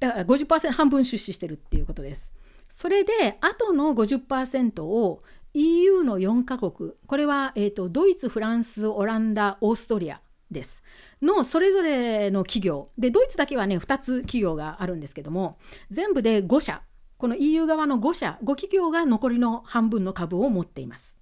[0.00, 2.30] だから50%半分出資してるっていうことです。
[2.68, 5.20] それであとの50%を
[5.54, 6.92] EU の4カ国。
[7.06, 10.82] これは、えーと、ドイツフランスオランダオーストリアです。
[11.22, 12.90] のそれぞれの企業。
[12.98, 15.58] でドイツだけはね2つ企業があるんですけども
[15.90, 16.82] 全部で5社。
[17.16, 21.18] この EU 側の5社5企業が残りの半分の株を持っています。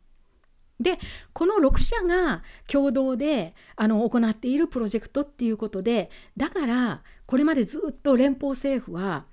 [0.78, 0.98] で
[1.32, 9.24] この6社が共同であの行っているプロジェクトっていうことでだからこれまでずっと連邦政府は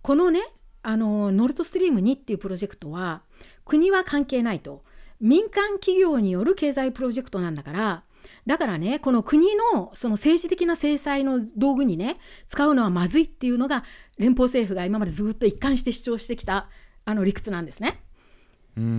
[0.00, 0.40] このね
[0.82, 3.22] あのノルトストリーム2っていうプロジェクトは
[3.66, 4.82] 国は関係ないと
[5.20, 8.04] 民間企業による経済プロジェクトなんだから
[8.46, 13.84] だからねこの国のその政治的な制裁の道具にね使うのはまずいっていうのが
[14.18, 16.68] 連邦政府が今までずっと一貫して主張してきた
[17.04, 18.02] あの理屈なんですね。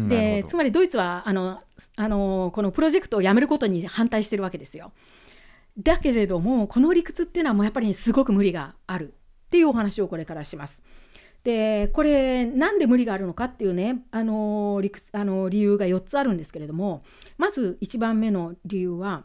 [0.09, 1.61] でつまりドイツはあの
[1.95, 4.91] あのこのプロジェクトをやめることに反対してるわけですよ。
[5.77, 10.81] だけれどもこの理屈っていうのはもうやっぱりすごく無理があるっていうお話をこれからします。
[11.47, 17.03] でこれなんで無理があるのかっていうねあの理あの理由が4つあるんですけれども
[17.37, 19.23] まず1番目の理由は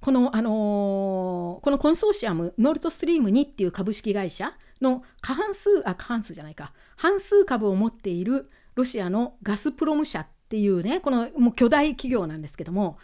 [0.00, 12.98] この、あのこのコンソーシアムノルトストリーム2っていう株式会社の過半数あ過半数じゃないか半数株を持っているロシアのガスプロム社っていうねこのもう巨大企業なんですけども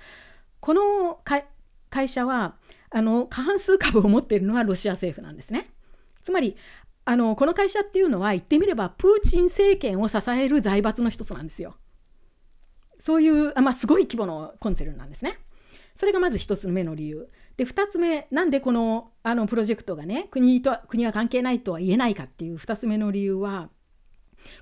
[0.61, 1.19] この
[1.91, 2.55] 会社は
[2.91, 5.67] あの過半数株を持っているのはロシア政府なんですね。
[6.23, 6.57] つまり
[7.09, 11.77] あのこの会社っていうのは言ってみればプーチン政権を支える財閥の一つなんですよ。
[12.99, 15.39] そういうあ、まあ、すごい規模のコンセルンなんですね。
[15.95, 17.31] それがまず1つ目の理由。
[17.57, 23.71] で2つ目なんでこのあのプロジェクトがね国と国は関係ないとは言えないかっていう2つ目の理由は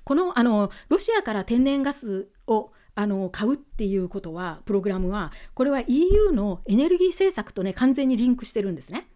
[0.04, 9.08] このあのロシアから天然ガスをあの買うっていうことはプログラムはこれは EU のエネルギー政策とね完全にリンクしてるんですね。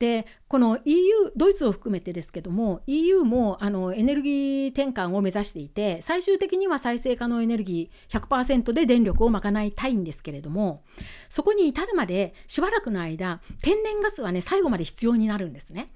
[0.00, 10.82] でこの EU ドイツを含めてですけども EU もあのエネルギー転換を目指していて最終的には再生可能エネルギー100%で電力を賄いたいんですけれども
[11.28, 15.92] そこに至るまでしばらくの間天然ガスはね最後まで必要になるんですね。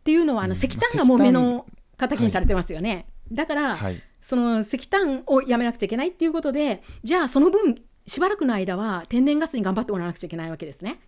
[0.00, 1.64] っていうのはあの石炭がもう目の
[1.96, 3.08] 敵にされてますよね。
[3.30, 11.00] はい、だから、はい、その石炭をやめなくちゃいけないっていうことでじゃあその分しばらくの間は天然ガスに頑張ってもらわなくちゃいけないわけですね。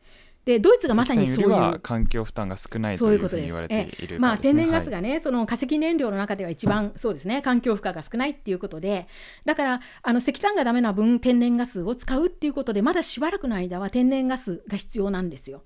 [0.44, 9.06] でドイツがまさにそういう環境負担が少ないというふうに言われている、ね、まあ、天然ガスがね、はい、その化石燃料の中では一番そうですね環境負荷が少ないっていうことで
[9.44, 15.62] だからあの石炭がダメな分天然ガスを使うっていうことでまだしばらくの間は天然ガスが必要なんですよ。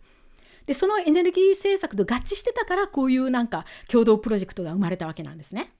[0.66, 5.72] でそのエネルギー政策と合致してたからこういうなんか共同プロジェクトが生まれたわけなんですね。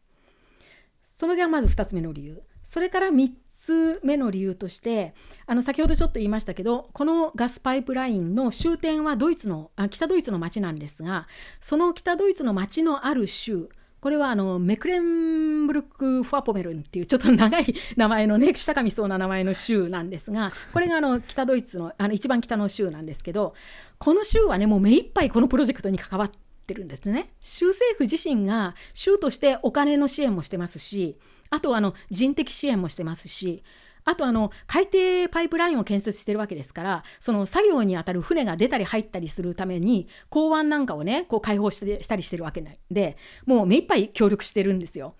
[1.04, 2.42] それがまず2つ目の理由。
[2.64, 3.32] それから3
[3.64, 5.14] つ目の理由として
[5.46, 11.26] あの先ほどちょっと言いましたけどこのガスパイプラインの終点はドイツのあ北ドイツの町なんですが
[11.60, 23.54] その北ドイツの町のある州これはあのメクレンブルク・ファポメルンっていうちょっと長い名前のね下かみそうな名前の州なんですがこれがあの北ドイツのあの一番北の州なんですけど
[23.96, 26.30] この州はねもう目いっぱいこのプロジェクトに関わっ
[26.66, 27.32] てるんですね。
[27.40, 31.16] 州政府自身が州としてお金の支援もしてますし
[31.54, 33.62] あとあの人的支援もしてますし
[34.02, 45.14] あとあの海底パイプラインを建設してるわけですからその作業にあたる船が出たり入ったりするために港湾なんかをねこう開放してしたりしてるわけでもう目いっぱい協力してるんですよ。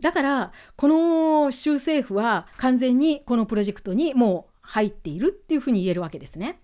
[0.00, 6.60] だからこの州政府は完全にこのプロジェクトにもう入っているっていうふうに言えるわけですね。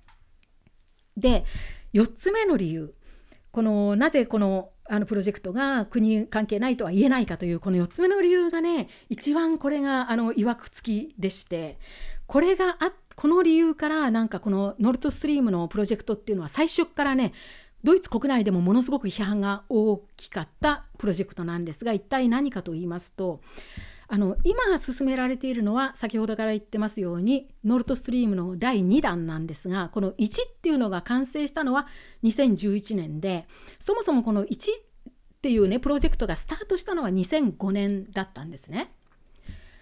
[1.17, 1.45] で
[1.93, 2.95] 4つ目の理由
[3.53, 11.79] このなぜこのあのプロジェクトが国関係ないとは言えないかというこの4つ目の理由がね一番これがあのいわくつきでして
[12.27, 17.33] これがあこの理由からなんかこのノルトストリームのプロジェクトっていうのは最初からね
[17.85, 23.41] ドイツ国内でもものすごく批判が大きかったプロジェクトなんですが一体何かと言いますと
[24.13, 31.87] あの今進められているのは先ほどから言ってますようにノルトストリームの第2弾なんですがこの1っていうのが完成したのは
[32.25, 33.47] 2011年で
[33.79, 38.93] そもそもこの1っていうねプロジェクトがスタートしたのは2005年だったんですね。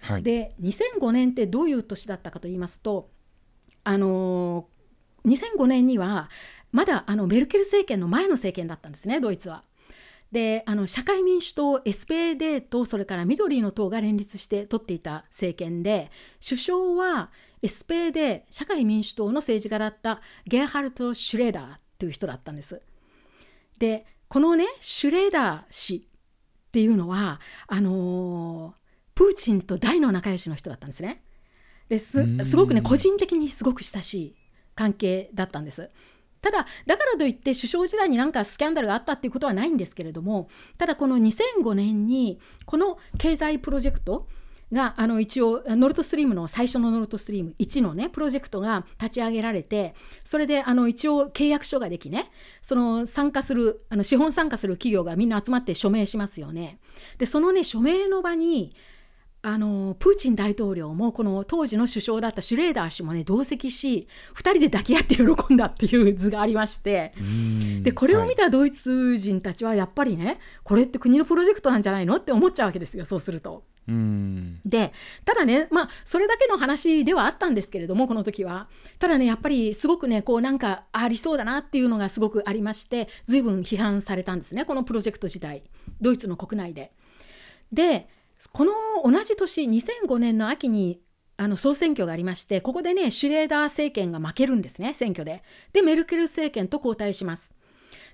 [0.01, 3.09] はい、で2005年ってどういう年だったかと言いますと
[3.83, 4.67] あの
[5.25, 6.29] 2005年には
[6.71, 9.63] まだあのメルケル政権の前の政権だったんですねドイツは。
[10.31, 16.11] であの社会民主党 SPD とそれから緑の党が連立して取っていた政権で
[16.47, 17.31] 首相は
[17.63, 22.81] SPD 社会民主党の政治家だったゲーハルト・シュレーダーっていう人だったんです。
[23.77, 26.07] でこのねシュレーダー氏
[26.67, 28.73] っていうのはあのー、
[29.15, 31.23] プーチンと大の仲良しの人だったんですね。
[31.89, 34.35] ですすごくね個人的にすごく親しい
[34.75, 35.89] 関係だったんです。
[36.41, 44.27] ただだからといって首相時代になんかスキャンダルがあったっていうことはないんですけれどもただこの2005年にこの経済プロジェクト
[44.71, 52.29] があの一応ノルトストリームの最初のノルトストリーム1のねプロジェクトが立ち上げられてそれであの一応契約書ができね
[52.61, 56.79] その参加するあの資本参加する企業がみんな集まって署名しますよね。
[57.17, 58.73] でそのね署名の場に
[59.41, 67.13] あのプーチン大統領もこの当時の首相だったシュレーダー氏もね同席し2人で抱き合って喜んだっていう図がありまして
[67.81, 73.63] でこれを見たドイツ人たちはやっぱりね、はい、これって国のプロジェクトなんじゃないのって思っちゃうわけですよそうすると。
[74.65, 74.93] で
[75.25, 78.67] ただねまあそれだけの話ではあったんですけれどもこの時は
[78.99, 85.63] ただねやっぱりすごくねこうなんかありそうだなっていうのがすごくありまして随分批判されたんですねこのプロジェクト自体
[86.01, 86.91] ドイツの国内で。
[87.71, 88.07] で
[88.47, 88.71] この
[89.03, 91.01] 同じ年2005年の秋に
[91.37, 95.43] あの総選挙がありましてここでねシュレーダー政権が負けるんですね選挙で。
[95.73, 97.55] でメルケル政権と交代します。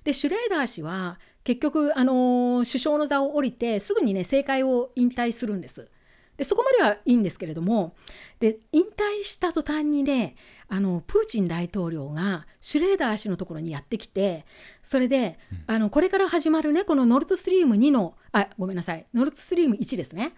[0.04, 5.90] でシュレーダー氏は結局、あのー、首相の座を降りてすぐにね政界を引退するんです。
[6.38, 7.96] でそこまではいいんですけれども
[8.40, 10.36] で引退した途端にね
[10.68, 14.46] あのプーチン大統領がシュレーダー氏のところにやってきて
[14.84, 20.34] それで、うん、あのこれから始まるねこのノルトストリーム2のあごめんなさいノルトストリーム1ですね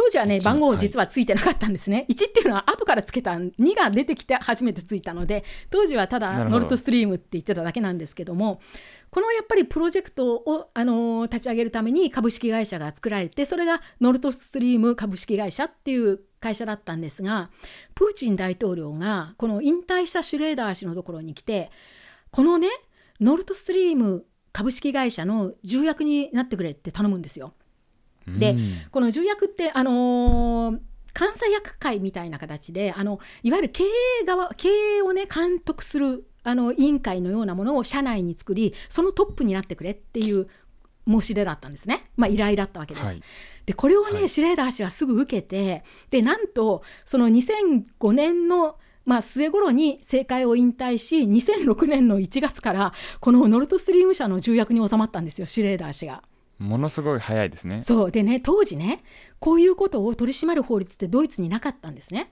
[0.00, 0.78] 当時はね1番号はい。
[0.78, 8.62] 実はついてなかったんですね、 1っていうのは後からつけた2が出てきて初めてついたので当時はただノルトストリームって言ってただけなんですけども
[9.10, 17.50] このやっぱりプロジェクトを、あのー立ち上げるために株式会社が作られてそれがノルトストリーム株式会社っていう会社だったんですが
[17.94, 21.70] プーチン大統領がこの引退したシュレーダー氏のところに来て
[22.30, 22.68] このね
[23.20, 27.52] ノルトストリーム株式会社の重役になってくれって頼むんですよ。
[28.26, 30.78] でうんこの重役って、あのー
[31.12, 33.82] 監査役会みたいな形であのいわゆる経
[34.22, 40.48] 営側経営をね監督するあの委員会のようなものを社内に作りそのトップになってくれっていう
[41.08, 43.06] 申し出だったんですね、まあ、依頼だったわけです。
[43.06, 43.22] はい
[43.66, 56.22] でこれをね、はいシュレーダー氏はすぐ受けてでなんとその2005年のまあ、末頃に政界を引退し2006年の1月からこのノルトストリーム社の重役に収まったんですよシュレーダー氏が。
[56.60, 57.82] ものすごい早いですね。
[57.82, 59.02] そうでね当時ね
[59.38, 62.30] こういうことを取り締まる法律ってドイツになかったんですね。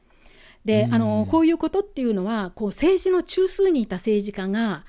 [0.67, 0.95] でうん。
[0.95, 4.85] あのこういうことっていうのはこう政治の中枢にいた政治家が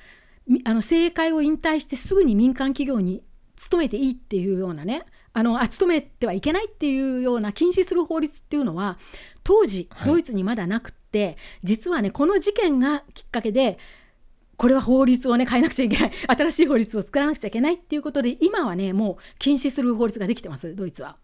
[0.46, 3.24] みあの政界を引退してすぐに民間企業に
[3.56, 8.98] 勤めていいっていうようなねあのあ勤めてはいけないっていうような禁止する法律っていうのは
[9.46, 10.08] 当時はい。
[10.10, 13.80] ドイツにまだなくって、実はねこの事件がきっかけで
[14.60, 21.16] これは法律をね変えなくちゃいけない 新しい法律を作らなくちゃいけないっていうことで今はねもう禁止する法律ができてますドイツは。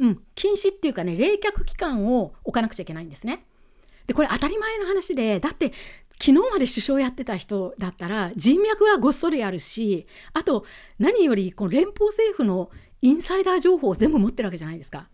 [0.00, 3.44] うん、禁止っていうかね冷却期間を置かなくちゃいけないんですね。
[4.06, 5.74] でこれ当たり前の話でだって
[6.18, 10.64] 昨日まで首相やってた人だったら人脈はごっそりあるしあと
[10.98, 12.70] 何よりこの連邦政府の
[13.02, 15.10] インサイダー情報を全部持ってるわけじゃないですか。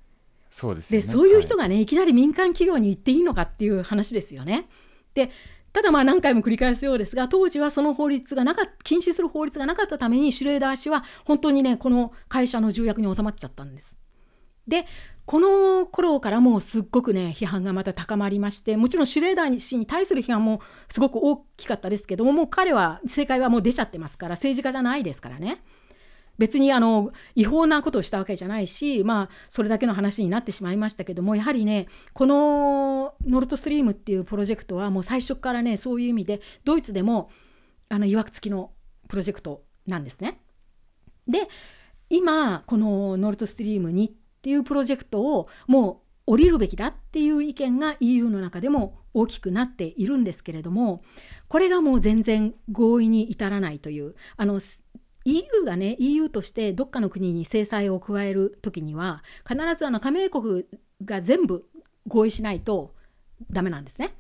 [0.49, 4.69] そうですよねでそういう人はがね、い、きなり民間企業に行っていいのかっていう話ですよね。
[5.15, 5.31] で
[5.73, 13.97] ただまあ何回も繰り返すようですが当時はその法律がなか禁止する法律がなかったためにシュレーダー氏は本当にねこの会社の重役に収まっちゃったんです。
[14.67, 14.87] で
[15.27, 25.63] この頃からもうすっごくね批判がまた高まりましてもちろんシュレーダー氏に対する批判もすごく大きかったですけどももう彼は正解はもう出ちゃってますから政治家じゃないですからね。
[26.41, 37.31] 別にあの違法なことをしたわけじゃないし、まあ、それだけの話になってしまいましたけどもやはりねこのノルトストリームっていうプロジェクトはもう最初からねそういう意味でドイツでも
[37.91, 38.73] あの曰く付きの
[39.07, 40.41] プロジェクトなんですね。
[41.29, 41.47] で
[42.09, 51.03] 今このノルトストリーム2っていうプロジェクトをもう降りるべきだっていう意見が EU の中でも大きくなっているんですけれども
[51.49, 54.61] これがもう全然合意に至らないというあの
[55.25, 60.65] EU がね EU としてどっかの国に制裁を加える時には必ずあの加盟国
[61.05, 61.67] が全部
[62.07, 62.95] 合意しないと
[63.51, 64.15] ダメなんですね。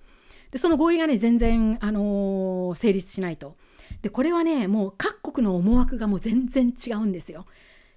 [0.50, 3.56] でその合意がね全然、あのー成立しないと。
[4.02, 7.46] でこれはねもう各国の思惑がもう全然違うんですよ。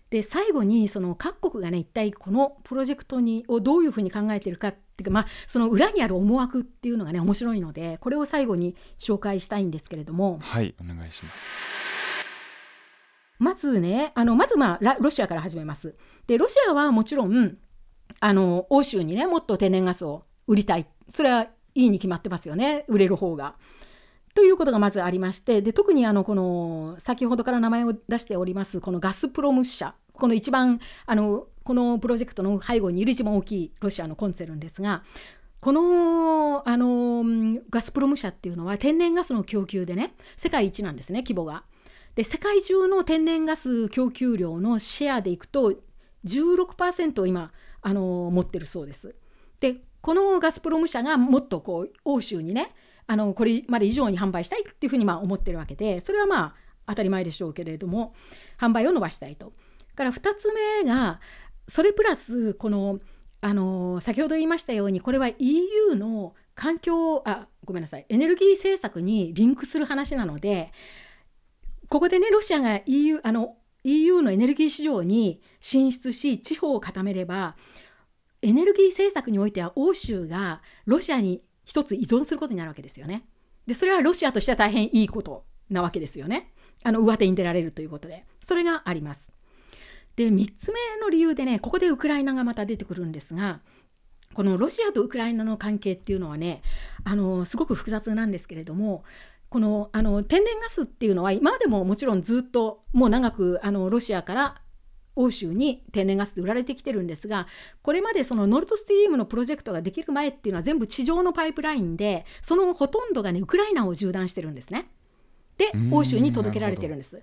[0.09, 11.82] で最後にその各国がね一体このプロジェクトにをどういうふうに考えてるかっていうかまあその裏にある思惑っていうのがね面白いのでこれを最後に紹介したいんですけれどもはいお願いします
[13.43, 15.93] まずねあのまずまあロシアから始めます。
[16.25, 17.57] でロシアはもちろん
[18.19, 23.55] あの欧州にねもっと天然ガスを売りたいそれはいいに決まってますよね売れる方が。
[24.33, 35.03] ということがまずありましてで特にあのこの先ほどから名前を出しておりますこのガスプロム社この一番あのこのプロジェクトの背後にいる一番大きいロシアのコンセルンですが
[35.59, 37.23] このあの
[37.69, 41.63] ガスプロム社っていうのは天然ガスの供給でね世界一なんですね規模が。
[42.15, 45.73] で世界中の天然ガス供給量のシェアでいくと
[46.25, 47.51] 16%を今
[47.81, 49.15] あの持ってるそうです。
[49.59, 52.73] でこのガスプロム社がもっとこう欧州にね
[53.07, 56.55] あのこれまで以上に販売したいっていうふうにまあ思ってるわけでそれはまあ
[56.87, 58.13] 当たり前でしょうけれども
[58.59, 59.53] 販売を伸ばしたいと。
[59.95, 61.19] から2つ目が
[61.67, 62.99] それプラスこの
[63.41, 70.71] あの先ほど言いましたようにこれは EU の環境あごめんなさいエネルギー政策にリンクする話なので
[71.93, 77.55] ここでねロシアが EU あの EU のエネルギー市場に進出し地方を固めれば
[78.41, 83.27] エネルギー政策においては欧州がロシアに一つ依存することになるわけですよね。
[83.67, 86.51] でそれはロシアとしては大変いいことなわけですよね。
[86.83, 89.31] あの上手に出られるということでそれがあります。
[90.15, 93.59] で3つ目の理由でねここでウクライナがまた出てくるんですが
[94.33, 96.63] このロシアとウクライナの関係っていうのはね
[97.03, 99.03] あのすごく複雑なんですけれども
[99.53, 104.55] このあの天然ガスっていうのは今までももちろんずっともう長くあのロシアから
[105.15, 107.45] 欧州に天然ガスで売られてきてるんですが
[107.83, 114.89] これまでそのノルトストリームのプロジェクトができる前っていうのは全部地上のパイプラインでそのほとんどがねウクライナを縦断してるんですね。
[115.59, 117.21] でうん欧州に届けられてるんです。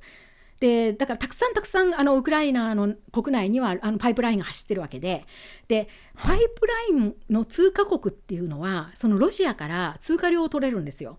[0.60, 5.26] でだからたくさんたくさんあのウクライナの国内にはあのパイプラインが走ってるわけで
[5.66, 11.18] でパイプラインの通過国っていうのはそのロシアから通過料を取れるんですよ。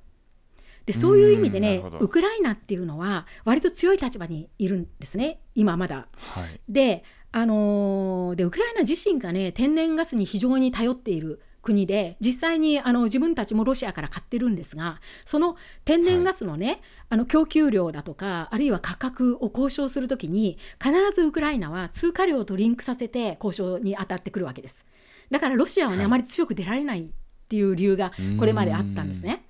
[0.86, 6.08] でそういう意味でねウクライナっていうのは割と強い立場にいるんですね今まだ。
[6.18, 15.56] はい、で,、あのー、でウクライナ自身がね天然ガスに非常に頼っている国で実際にあの自分たちもロシアから買ってるんですがその
[15.86, 16.80] 天然ガスのね、はい、
[17.10, 24.86] あの供給量だとかあるいは価格を交渉するときに必ずウクライナは通貨量とリンクさせて交渉に当たってくるわけです。
[25.30, 27.10] だからロシアはね、はい、あまり強く出られないっ
[27.48, 29.46] ていう理由がこれまであったんですね。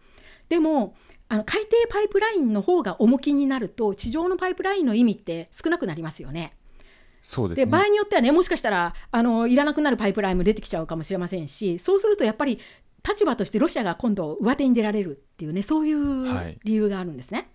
[0.50, 0.96] でも
[1.32, 6.58] あの海底パイプラインの方が重きになると地上のパイプラインの意味って少なくなりますよね。
[7.22, 12.60] そうです、ね、で場合によってはねもしかしたらあのいらなくなるパイプラインも出てきちゃうかもしれませんしそうするとやっぱり
[13.08, 17.38] 立場としてロシアが今度上手に出られるっていうねそういう理由があるんですね。
[17.38, 17.48] はい、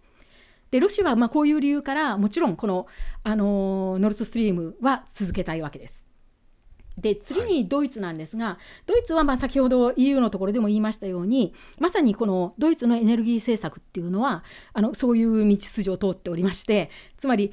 [0.71, 2.87] でロシアはまあこういう理由からもちろんこの、
[3.25, 6.06] あのノルドストリームは続けたいわけです。
[6.99, 17.53] で次にドイツなんですが、はい、ドイツはまあ先ほど EU のところでも言いましたようにまさにこのドイツのエネルギー政策っていうのはあのそういう道筋を通っておりましてつまり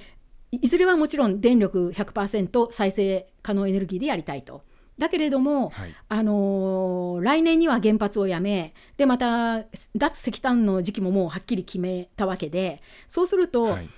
[0.51, 4.61] いずれはもちろん電力100%再生可能エネルギーでやりたいと。
[4.99, 9.63] だけれども、はい、あのー、来年には原発をやめでまた
[9.95, 13.89] 脱石炭の時期ももうはっきり決めたわけでそうすると、はい、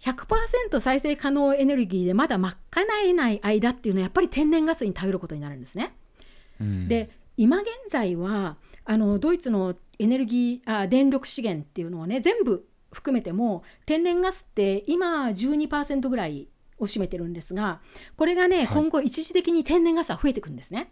[0.00, 2.54] 100%再生可能エネルギーでまだ賄
[3.04, 5.94] えない間っていうのはやっぱり天然ガスに頼ることになるんですね。
[6.60, 17.80] うん、で今現在はあのドイツのエネルギーあ電力資源っていうのをね全部含めても天然ガスって今12%ぐらいを占めてるんですが
[18.16, 20.90] これがね、はい、今後一時的に天然ガスは増えていくんですね。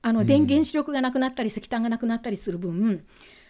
[0.00, 3.04] あの電原子力がなくなったり石炭がなくなったりする分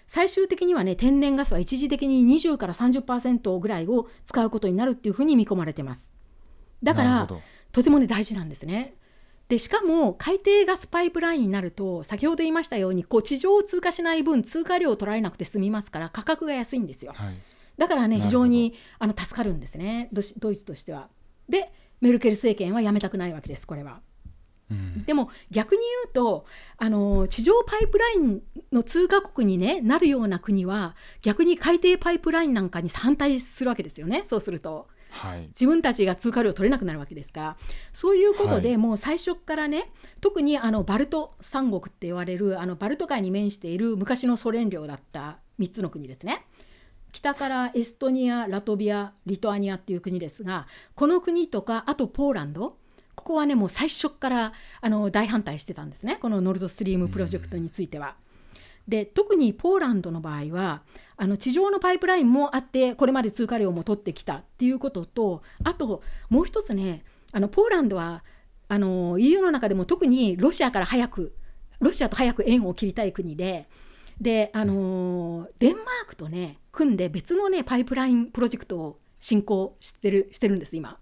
[0.09, 6.15] 最終的にはね天然ガスは一時的に20から30%ぐらいを使うことになるっていうふうに見込まれてます。
[6.83, 7.29] だから
[7.71, 8.95] とてもね大事なんですね。
[9.49, 17.13] でしかも海底ガスパイプラインになると先ほど言いましたようにこう地上を通過しない分通過量を取られなくて済みますから価格が安いんですよ。
[17.15, 17.37] はい
[17.79, 21.09] だからね非常にあの助かるんですねドイツとしては。
[21.49, 24.01] でメルケル政権はやめたくないわけですこれは。
[24.71, 26.45] うん、でも逆に言うと
[26.77, 28.43] あの地上パイプライン
[28.73, 34.25] の通過国に、ね、なるような国は逆に海底パイプラインなんかに反対するわけですよね。
[34.27, 34.89] そうすると。
[35.11, 37.57] はい、自分たちが通過量取れなくなるわけですから。
[37.93, 39.91] そういうことで、はい、もう最初からね
[40.21, 46.45] 特にあのバルト三国って言われるあのバルト海に面している昔のソ連領だった3つの国ですね。
[47.13, 52.77] 北からエストニアラトビアリトアニアっていう国ですがこの国とかあとポーランド
[53.19, 58.15] ここはねもう最初からあの大反対してたんですねこのノルドストリームプロジェクトについては。
[58.87, 60.83] で特にポーランドの場合は
[61.17, 67.03] あの地上のパイプラインもあってこれまで通過量も取ってきたっていうこととあともう一つね
[67.33, 68.25] あのポーランドは
[68.69, 71.35] あの EU の中でも特にロシアから早く
[71.81, 73.69] ロシアと早く縁を切りたい国で
[74.21, 80.99] であのデンマークとね組んで別のねパイプラインプロジェクトを進行してるしてるんです今。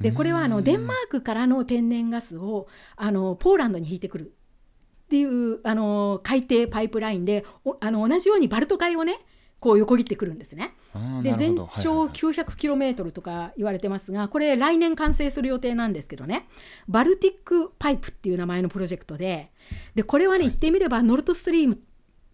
[0.00, 7.44] でこれはあのデンマークからの天然ガスをあのポーランドに引いてくるっていうあの海底パイプラインで
[7.80, 9.18] あの同じようにバルト海をね
[9.60, 10.74] こう横切ってくるんですね。
[11.22, 16.46] で全長900キロメートルとか言われてますが、これ来年完成する予定なんですけどね、
[16.88, 19.50] バルティックパイプっていう名前のプロジェクトで、
[19.96, 21.80] でこれはね、言ってみればノルトストリーム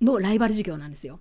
[0.02, 1.20] のライバル事業なんですよ。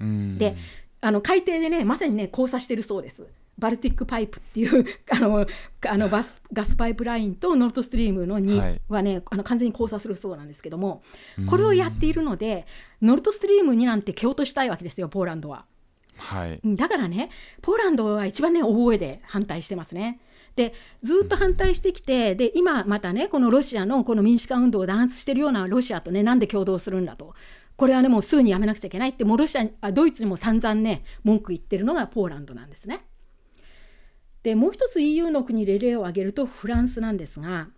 [0.00, 0.56] で
[1.00, 3.26] あの海底でねまさにね交差してるそうです。
[3.60, 5.46] バルティックパイプっていう あの
[5.88, 11.02] あのバスガスパイプラインとノルトストリームの2はね、はい、あの完全に交差するそうなんですけども
[11.46, 12.66] これをやっているので
[13.02, 15.66] ノルトストリームになんて蹴落としたいわけですよポーランドは。
[16.16, 17.30] はい、だからね
[17.62, 20.20] ポーランドは一番ね大声で反対してますね。
[20.56, 27.34] でずっと反対してきてで今またねこのロシアのこの民主化運動を弾圧してるようなロシアとねなんで共同するんだと
[27.76, 33.06] これはねもうすぐにやめなくちゃいけないってもうロシアあドイツにも散々ね文句言ってるのがポーランドなんですね。
[34.42, 37.68] でもう一つ EU の国で例を挙げるとフランスなんですが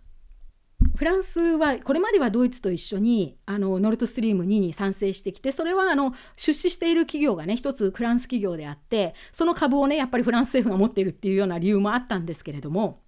[0.95, 13.01] フランスはこれまではドイツと一緒にあのノルトストリーム2に賛成してきてそれはあの出資している企業がね一つフランス企業であってその株をねやっぱりフランス政府が持っているっていうような理由もあったんですけれども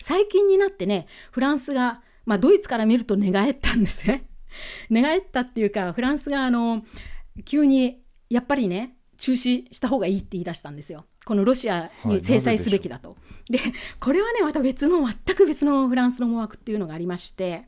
[0.00, 4.26] 最近になってねフランスが、まあ、ドイツから見ると寝返ったんですね。
[4.88, 6.84] 寝返ったっていうかフランスがあの
[7.44, 11.06] 急にやっぱりね中止した方がいいって言い出したんですよ。
[11.24, 13.10] このロシアに制裁すべきだと。
[13.10, 13.14] は
[13.48, 13.60] い、で
[14.00, 17.62] これはねまた別の全く別のフランスの思惑っていうのがありまして。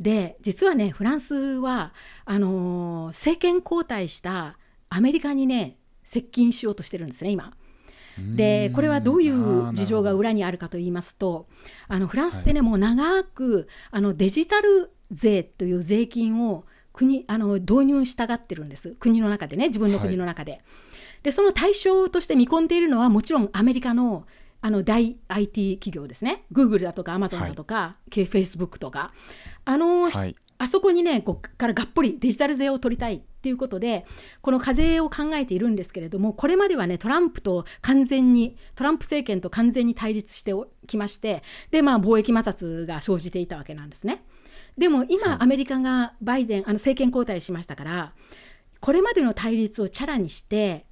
[0.00, 1.92] で実はねフランスは
[2.24, 4.56] あのー、政権交代した
[4.90, 7.52] アメリカにね接近しようとしてるんですね今。
[8.34, 11.46] でこれはどういう事情が裏にあるかと言いますと
[11.86, 18.96] あのフランスってね、はい、もう長くあのデジタル税という税金を国あの導入したがってるんです。
[18.98, 20.52] 国の中でね自分の国の中で。
[20.52, 20.62] はい、
[21.22, 24.26] でその対象として見込んでいるのはもちろんアメリカの
[24.60, 26.44] あの大 IT 企業ですね。
[26.52, 29.12] Google だとか Amazon だとか、はい、Facebook とか。
[29.64, 34.04] あの、はい、あそこにねこっからがっぽりデジタル税を取りたいっていうことで
[34.40, 40.52] この課税を考えているんですけれどもこれまではねトランプと完全にトランプ政権と完全に対立して
[40.88, 44.24] きましてでまあ貿易摩擦が生じていたわけなんですね。
[44.76, 48.12] でも今、アメリカがバイデンあの政権交代しましたから
[48.80, 50.86] これまでの対立をチャラにして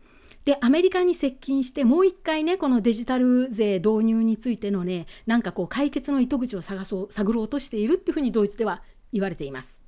[0.47, 8.83] でアメリカに接近してもう一回ねこのデジタル税導入についてのねなんかこう解決の糸口を探そう探ろうとしているっていうふうにドイツでは
[9.13, 9.83] 言われています。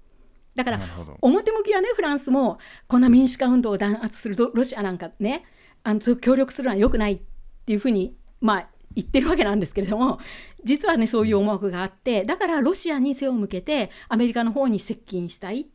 [0.57, 0.81] だから
[1.23, 5.45] 表向きはねフランスもこんな民主化運動を弾圧するロシアなんかね
[5.85, 7.21] あの協力するのは良くないっ
[7.65, 10.19] ていうふうにまあ言ってるわけなんですけれども
[10.65, 15.67] 実はねそういう思惑があってだからロシアに背を向けてアメリカの方に接近したいっ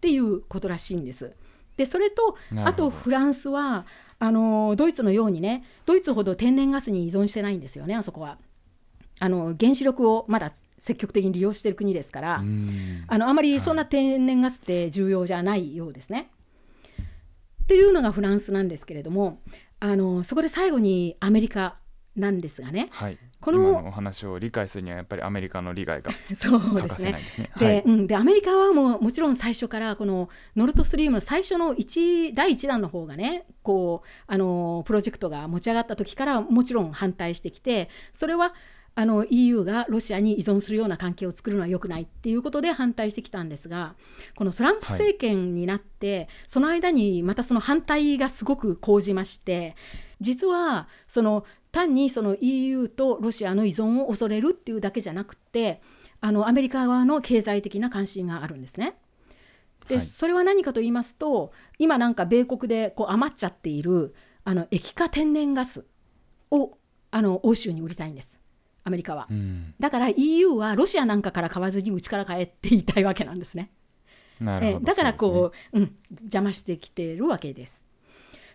[0.00, 1.34] ていうことらしいんです。
[1.76, 3.86] でそれとあとフランスは
[4.20, 8.38] あのドイツのようにねドイツほど天然ガスに依存してないんですよねあそこは。
[9.20, 12.36] あの原子力をまだ積極的に利用している国ですから
[13.08, 16.30] あのあまりそんな天然ガスって重要じゃないようですね。
[17.64, 19.40] っていうのがフランスなんですけれども
[19.80, 21.76] あのそこで最後にアメリカ
[22.16, 27.20] なんですがね、はい、このお話を理解するにはやっぱりアメリカの利害が そうですね。
[27.58, 38.54] で、はい、うん、でアメリカはもうもちろん最初からこのノルトストリームの最初の1第1弾の方がねこうあのプロジェクトが持ち上がった時からもちろん反対してきてそれは
[38.96, 43.94] あの EU がロシアに依存するような関係を作るのは良くないっていうことで反対してきたんですが
[44.34, 49.76] このトランプ政権になって、はい、その間にまたその反対がすごく講じまして
[50.20, 51.44] 実はその
[51.78, 55.80] 単にその EU とロシアの依存を恐れるっていうだけじゃなくて
[56.20, 58.96] あのアメリカ側の経済的な関心があるんですね。
[59.88, 64.14] で、はい、それは何かと言いますと今なんか米国でこう余っちゃっている
[64.44, 65.86] あの液化天然ガス
[66.50, 66.76] を
[67.10, 68.36] あの欧州に売りたいんです。
[68.84, 73.70] アメリカは、うん、だから EU はロシアなんかから買わずにうちから買えって言いたいわけなんですね。
[74.40, 77.86] えだからこう、ね、うん、邪魔してきてるわけです。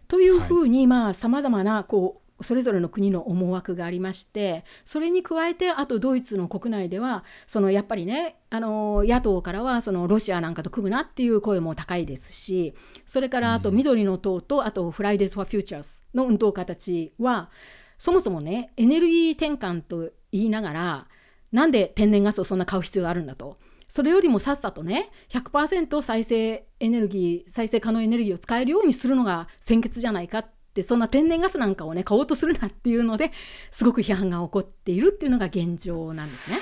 [0.07, 12.73] というふうにさまざ、まなこうそれぞれの国の思惑がありましてそれに加えてあとドイツの国内ではそのやっぱりねあの野党からはそのロシアなんかと組むなっていう声も高いですし
[13.05, 17.49] それからあと緑の党とあとフライデーズ・フォー・フューチャーズの運動家たちは
[17.97, 21.07] そもそもねエネルギー転換と言いながら
[21.51, 23.57] なんで天然ガスをそんな買う必要があるんだと。
[23.87, 33.31] それよりもさっさとね100%再生エネルギー再生可能エネルギーを使えるようにするのが先決じゃないかってそんな天然ガスなんかをね買おうとするなっていうので
[33.69, 36.57] すごく批判が起こっているっていうのが現状なんですね。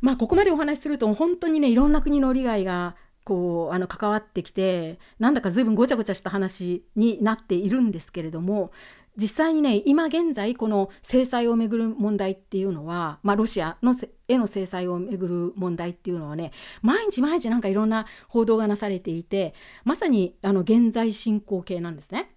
[0.00, 8.70] まあここまでお話しすると本当にねいろんな国の利害がこうあの関わってきてなんだか随分ごちゃごちゃした話になっているんですけれども
[9.16, 13.94] 実際にね今現在この制裁をめぐる問題っていうのは、まあ、ロシアの
[14.28, 16.52] への制裁をめぐる問題っていうのはね
[16.82, 19.54] 毎日毎日なんかいろんな報道がなされていて
[19.84, 22.30] まさにあの現在進行形なんですね。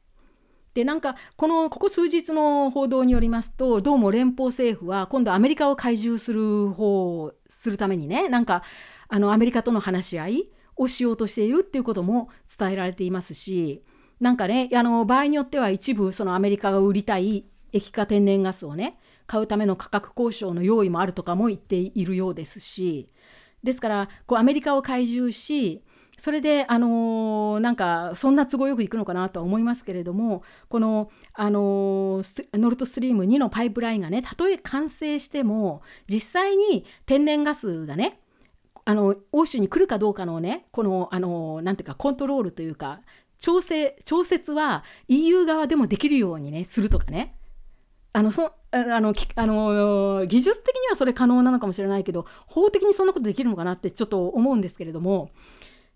[0.78, 8.62] でなんかこのここ数日の報道によりますとどうも連邦政府は今度アメリカを懐柔する方するためにねなんか
[9.08, 13.84] あのアメリカとの話し合いをしようとしているっていうことも伝えられていますし
[14.20, 18.98] なんかねあの場合によっては一部そのアメリカが売りたい液化天然ガスをね
[19.28, 23.10] 買うための価格交渉の用意もあるとかも言っているようですし
[23.64, 25.84] ですからこうアメリカを懐柔し
[26.18, 38.20] それで、あのー、なんかそんな都合よくいくのかなとは思いますけれどもこの、あのー、ノルトストリーム2のパイプラインがねたとえ完成しても実際に天然ガスがね
[38.86, 43.02] あの欧州に来るかどうかのねこの、あのー、なんていうかコントロールというか
[43.40, 47.38] 調整調節は EU 側でもできるようにねするとかね
[48.14, 55.32] あのそあのあの技術的にはそれ可能なのかもしれないけど法的にそんなことできるのかなってちょっと思うんですけれども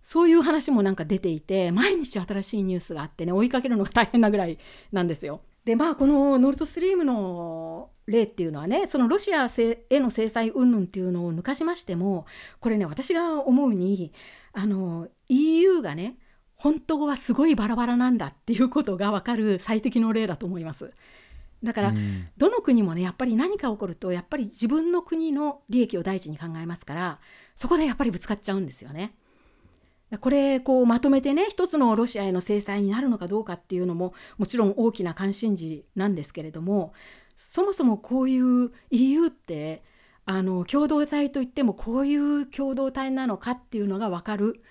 [0.02, 4.58] そういう話もなんか出ていて毎日新しいニュースがあってね追いかけるのが大変なぐらい
[4.92, 5.42] なんですよ。
[5.66, 12.26] でまあこのノルトストリームの例っていうのはねそのロシアへの制裁云々っていうのを抜かしましても
[12.60, 14.12] これね私が思うに
[14.54, 16.18] あの EU がね
[16.62, 20.91] 本当はすごいバラバラなんだっていうことが分かる最適の例だと思います。
[21.64, 21.93] だから、
[22.38, 27.20] どの国もねやっぱり何か起こるとやっぱり自分の国の利益を第一に考えますから
[27.55, 29.16] そこでやっぱりぶつかっちゃうんですよね。
[30.20, 36.93] これこうまとめてね一つのロシアへの制裁になるのかどうかっていうのももちろん大きな関心事なんですけれども
[37.38, 39.84] そもそもこういう EU って
[40.26, 44.62] あの共同体といってもこういう共同体なのかっていうのが分かる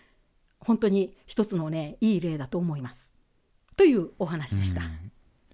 [0.60, 3.14] 本当に一つのねいい例だと思います。
[3.76, 4.82] というお話でした。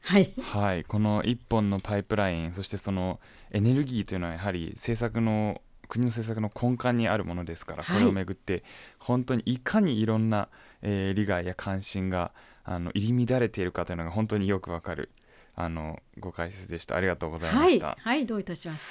[0.03, 3.19] はい、はい、この一本のパイプラインそしてその
[3.51, 8.65] エネルギーというのはやはり政策の国の政策の根幹にあるものですから、これをめぐって
[8.99, 10.49] 本当にいかにいろんな、
[10.83, 12.33] えー、利害や関心が
[12.65, 15.11] あの入り乱れているかというのが本当によくわかる
[15.55, 16.97] あのご解説でした。
[16.97, 17.87] ありがとうございました。
[17.89, 18.85] はい、はい、どういたしまし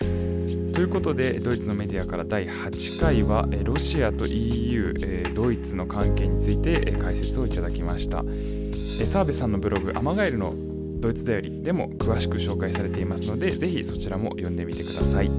[0.00, 0.65] て。
[0.96, 4.94] ということでドイツのメディアから第8回はロシアと EU
[5.34, 8.24] ドイツの関係について解説をいただきました。
[9.04, 10.54] 澤部さんのブログ「アマガエルの
[10.98, 15.30] ドイツだより」でも詳しく紹介されていますのでぜひそちらも読んでみてください。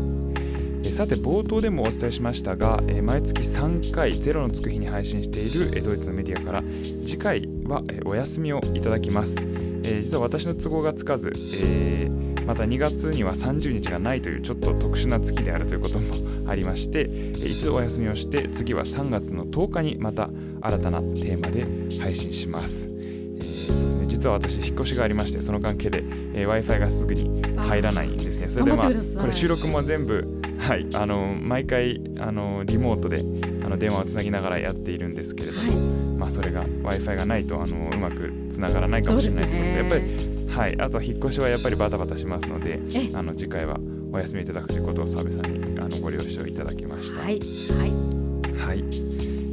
[0.84, 6.64] さて冒頭でもお伝えしましたが毎月3回ゼロのつく日に配信しているドイツのメディアから
[7.04, 9.38] 次回はお休みをいただきます。
[9.82, 12.17] 実は私の都合がつかず、えー、
[12.48, 20.30] また2月には30日がないというちょっと特殊な月であるということもありまして一度お休みをして次は3月の10日にまた
[20.62, 21.68] 新たなテーマで
[22.02, 22.86] 配信します。
[22.88, 26.02] そうですね、実は私引っ越しがありましてその関係で、
[26.34, 28.48] えー、w i f i がすぐに入らないんですね。
[28.48, 30.26] それでまあこれ収録も全部
[30.58, 33.26] はいあの毎回あのリモートで
[33.66, 35.78] あの電話をつなぎながらやっているんですけれども、はい、
[36.18, 42.80] まあ、それが w i f i がないとあのうまくつながらないかもしれないということで、やっぱり、はい、あとは引っ越しはやっぱりバタバタしますので
[43.14, 43.78] あの次回は
[44.12, 47.22] お休みいただくということを澤部さんにあのご了承いただきました。
[47.22, 47.40] はい、
[47.78, 48.18] はい
[48.58, 48.84] はい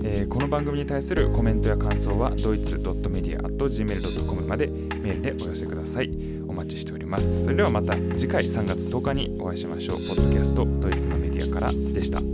[0.07, 6.11] えー、この番組に対するコメントや感想はドイツ .media.gmail.com までメールでお寄せください。
[6.49, 7.45] お待ちしております。
[7.45, 9.97] それではまた次回3月10日にお会いしましょう。
[9.97, 12.34] ポッドキャストドイツのメディアからでした。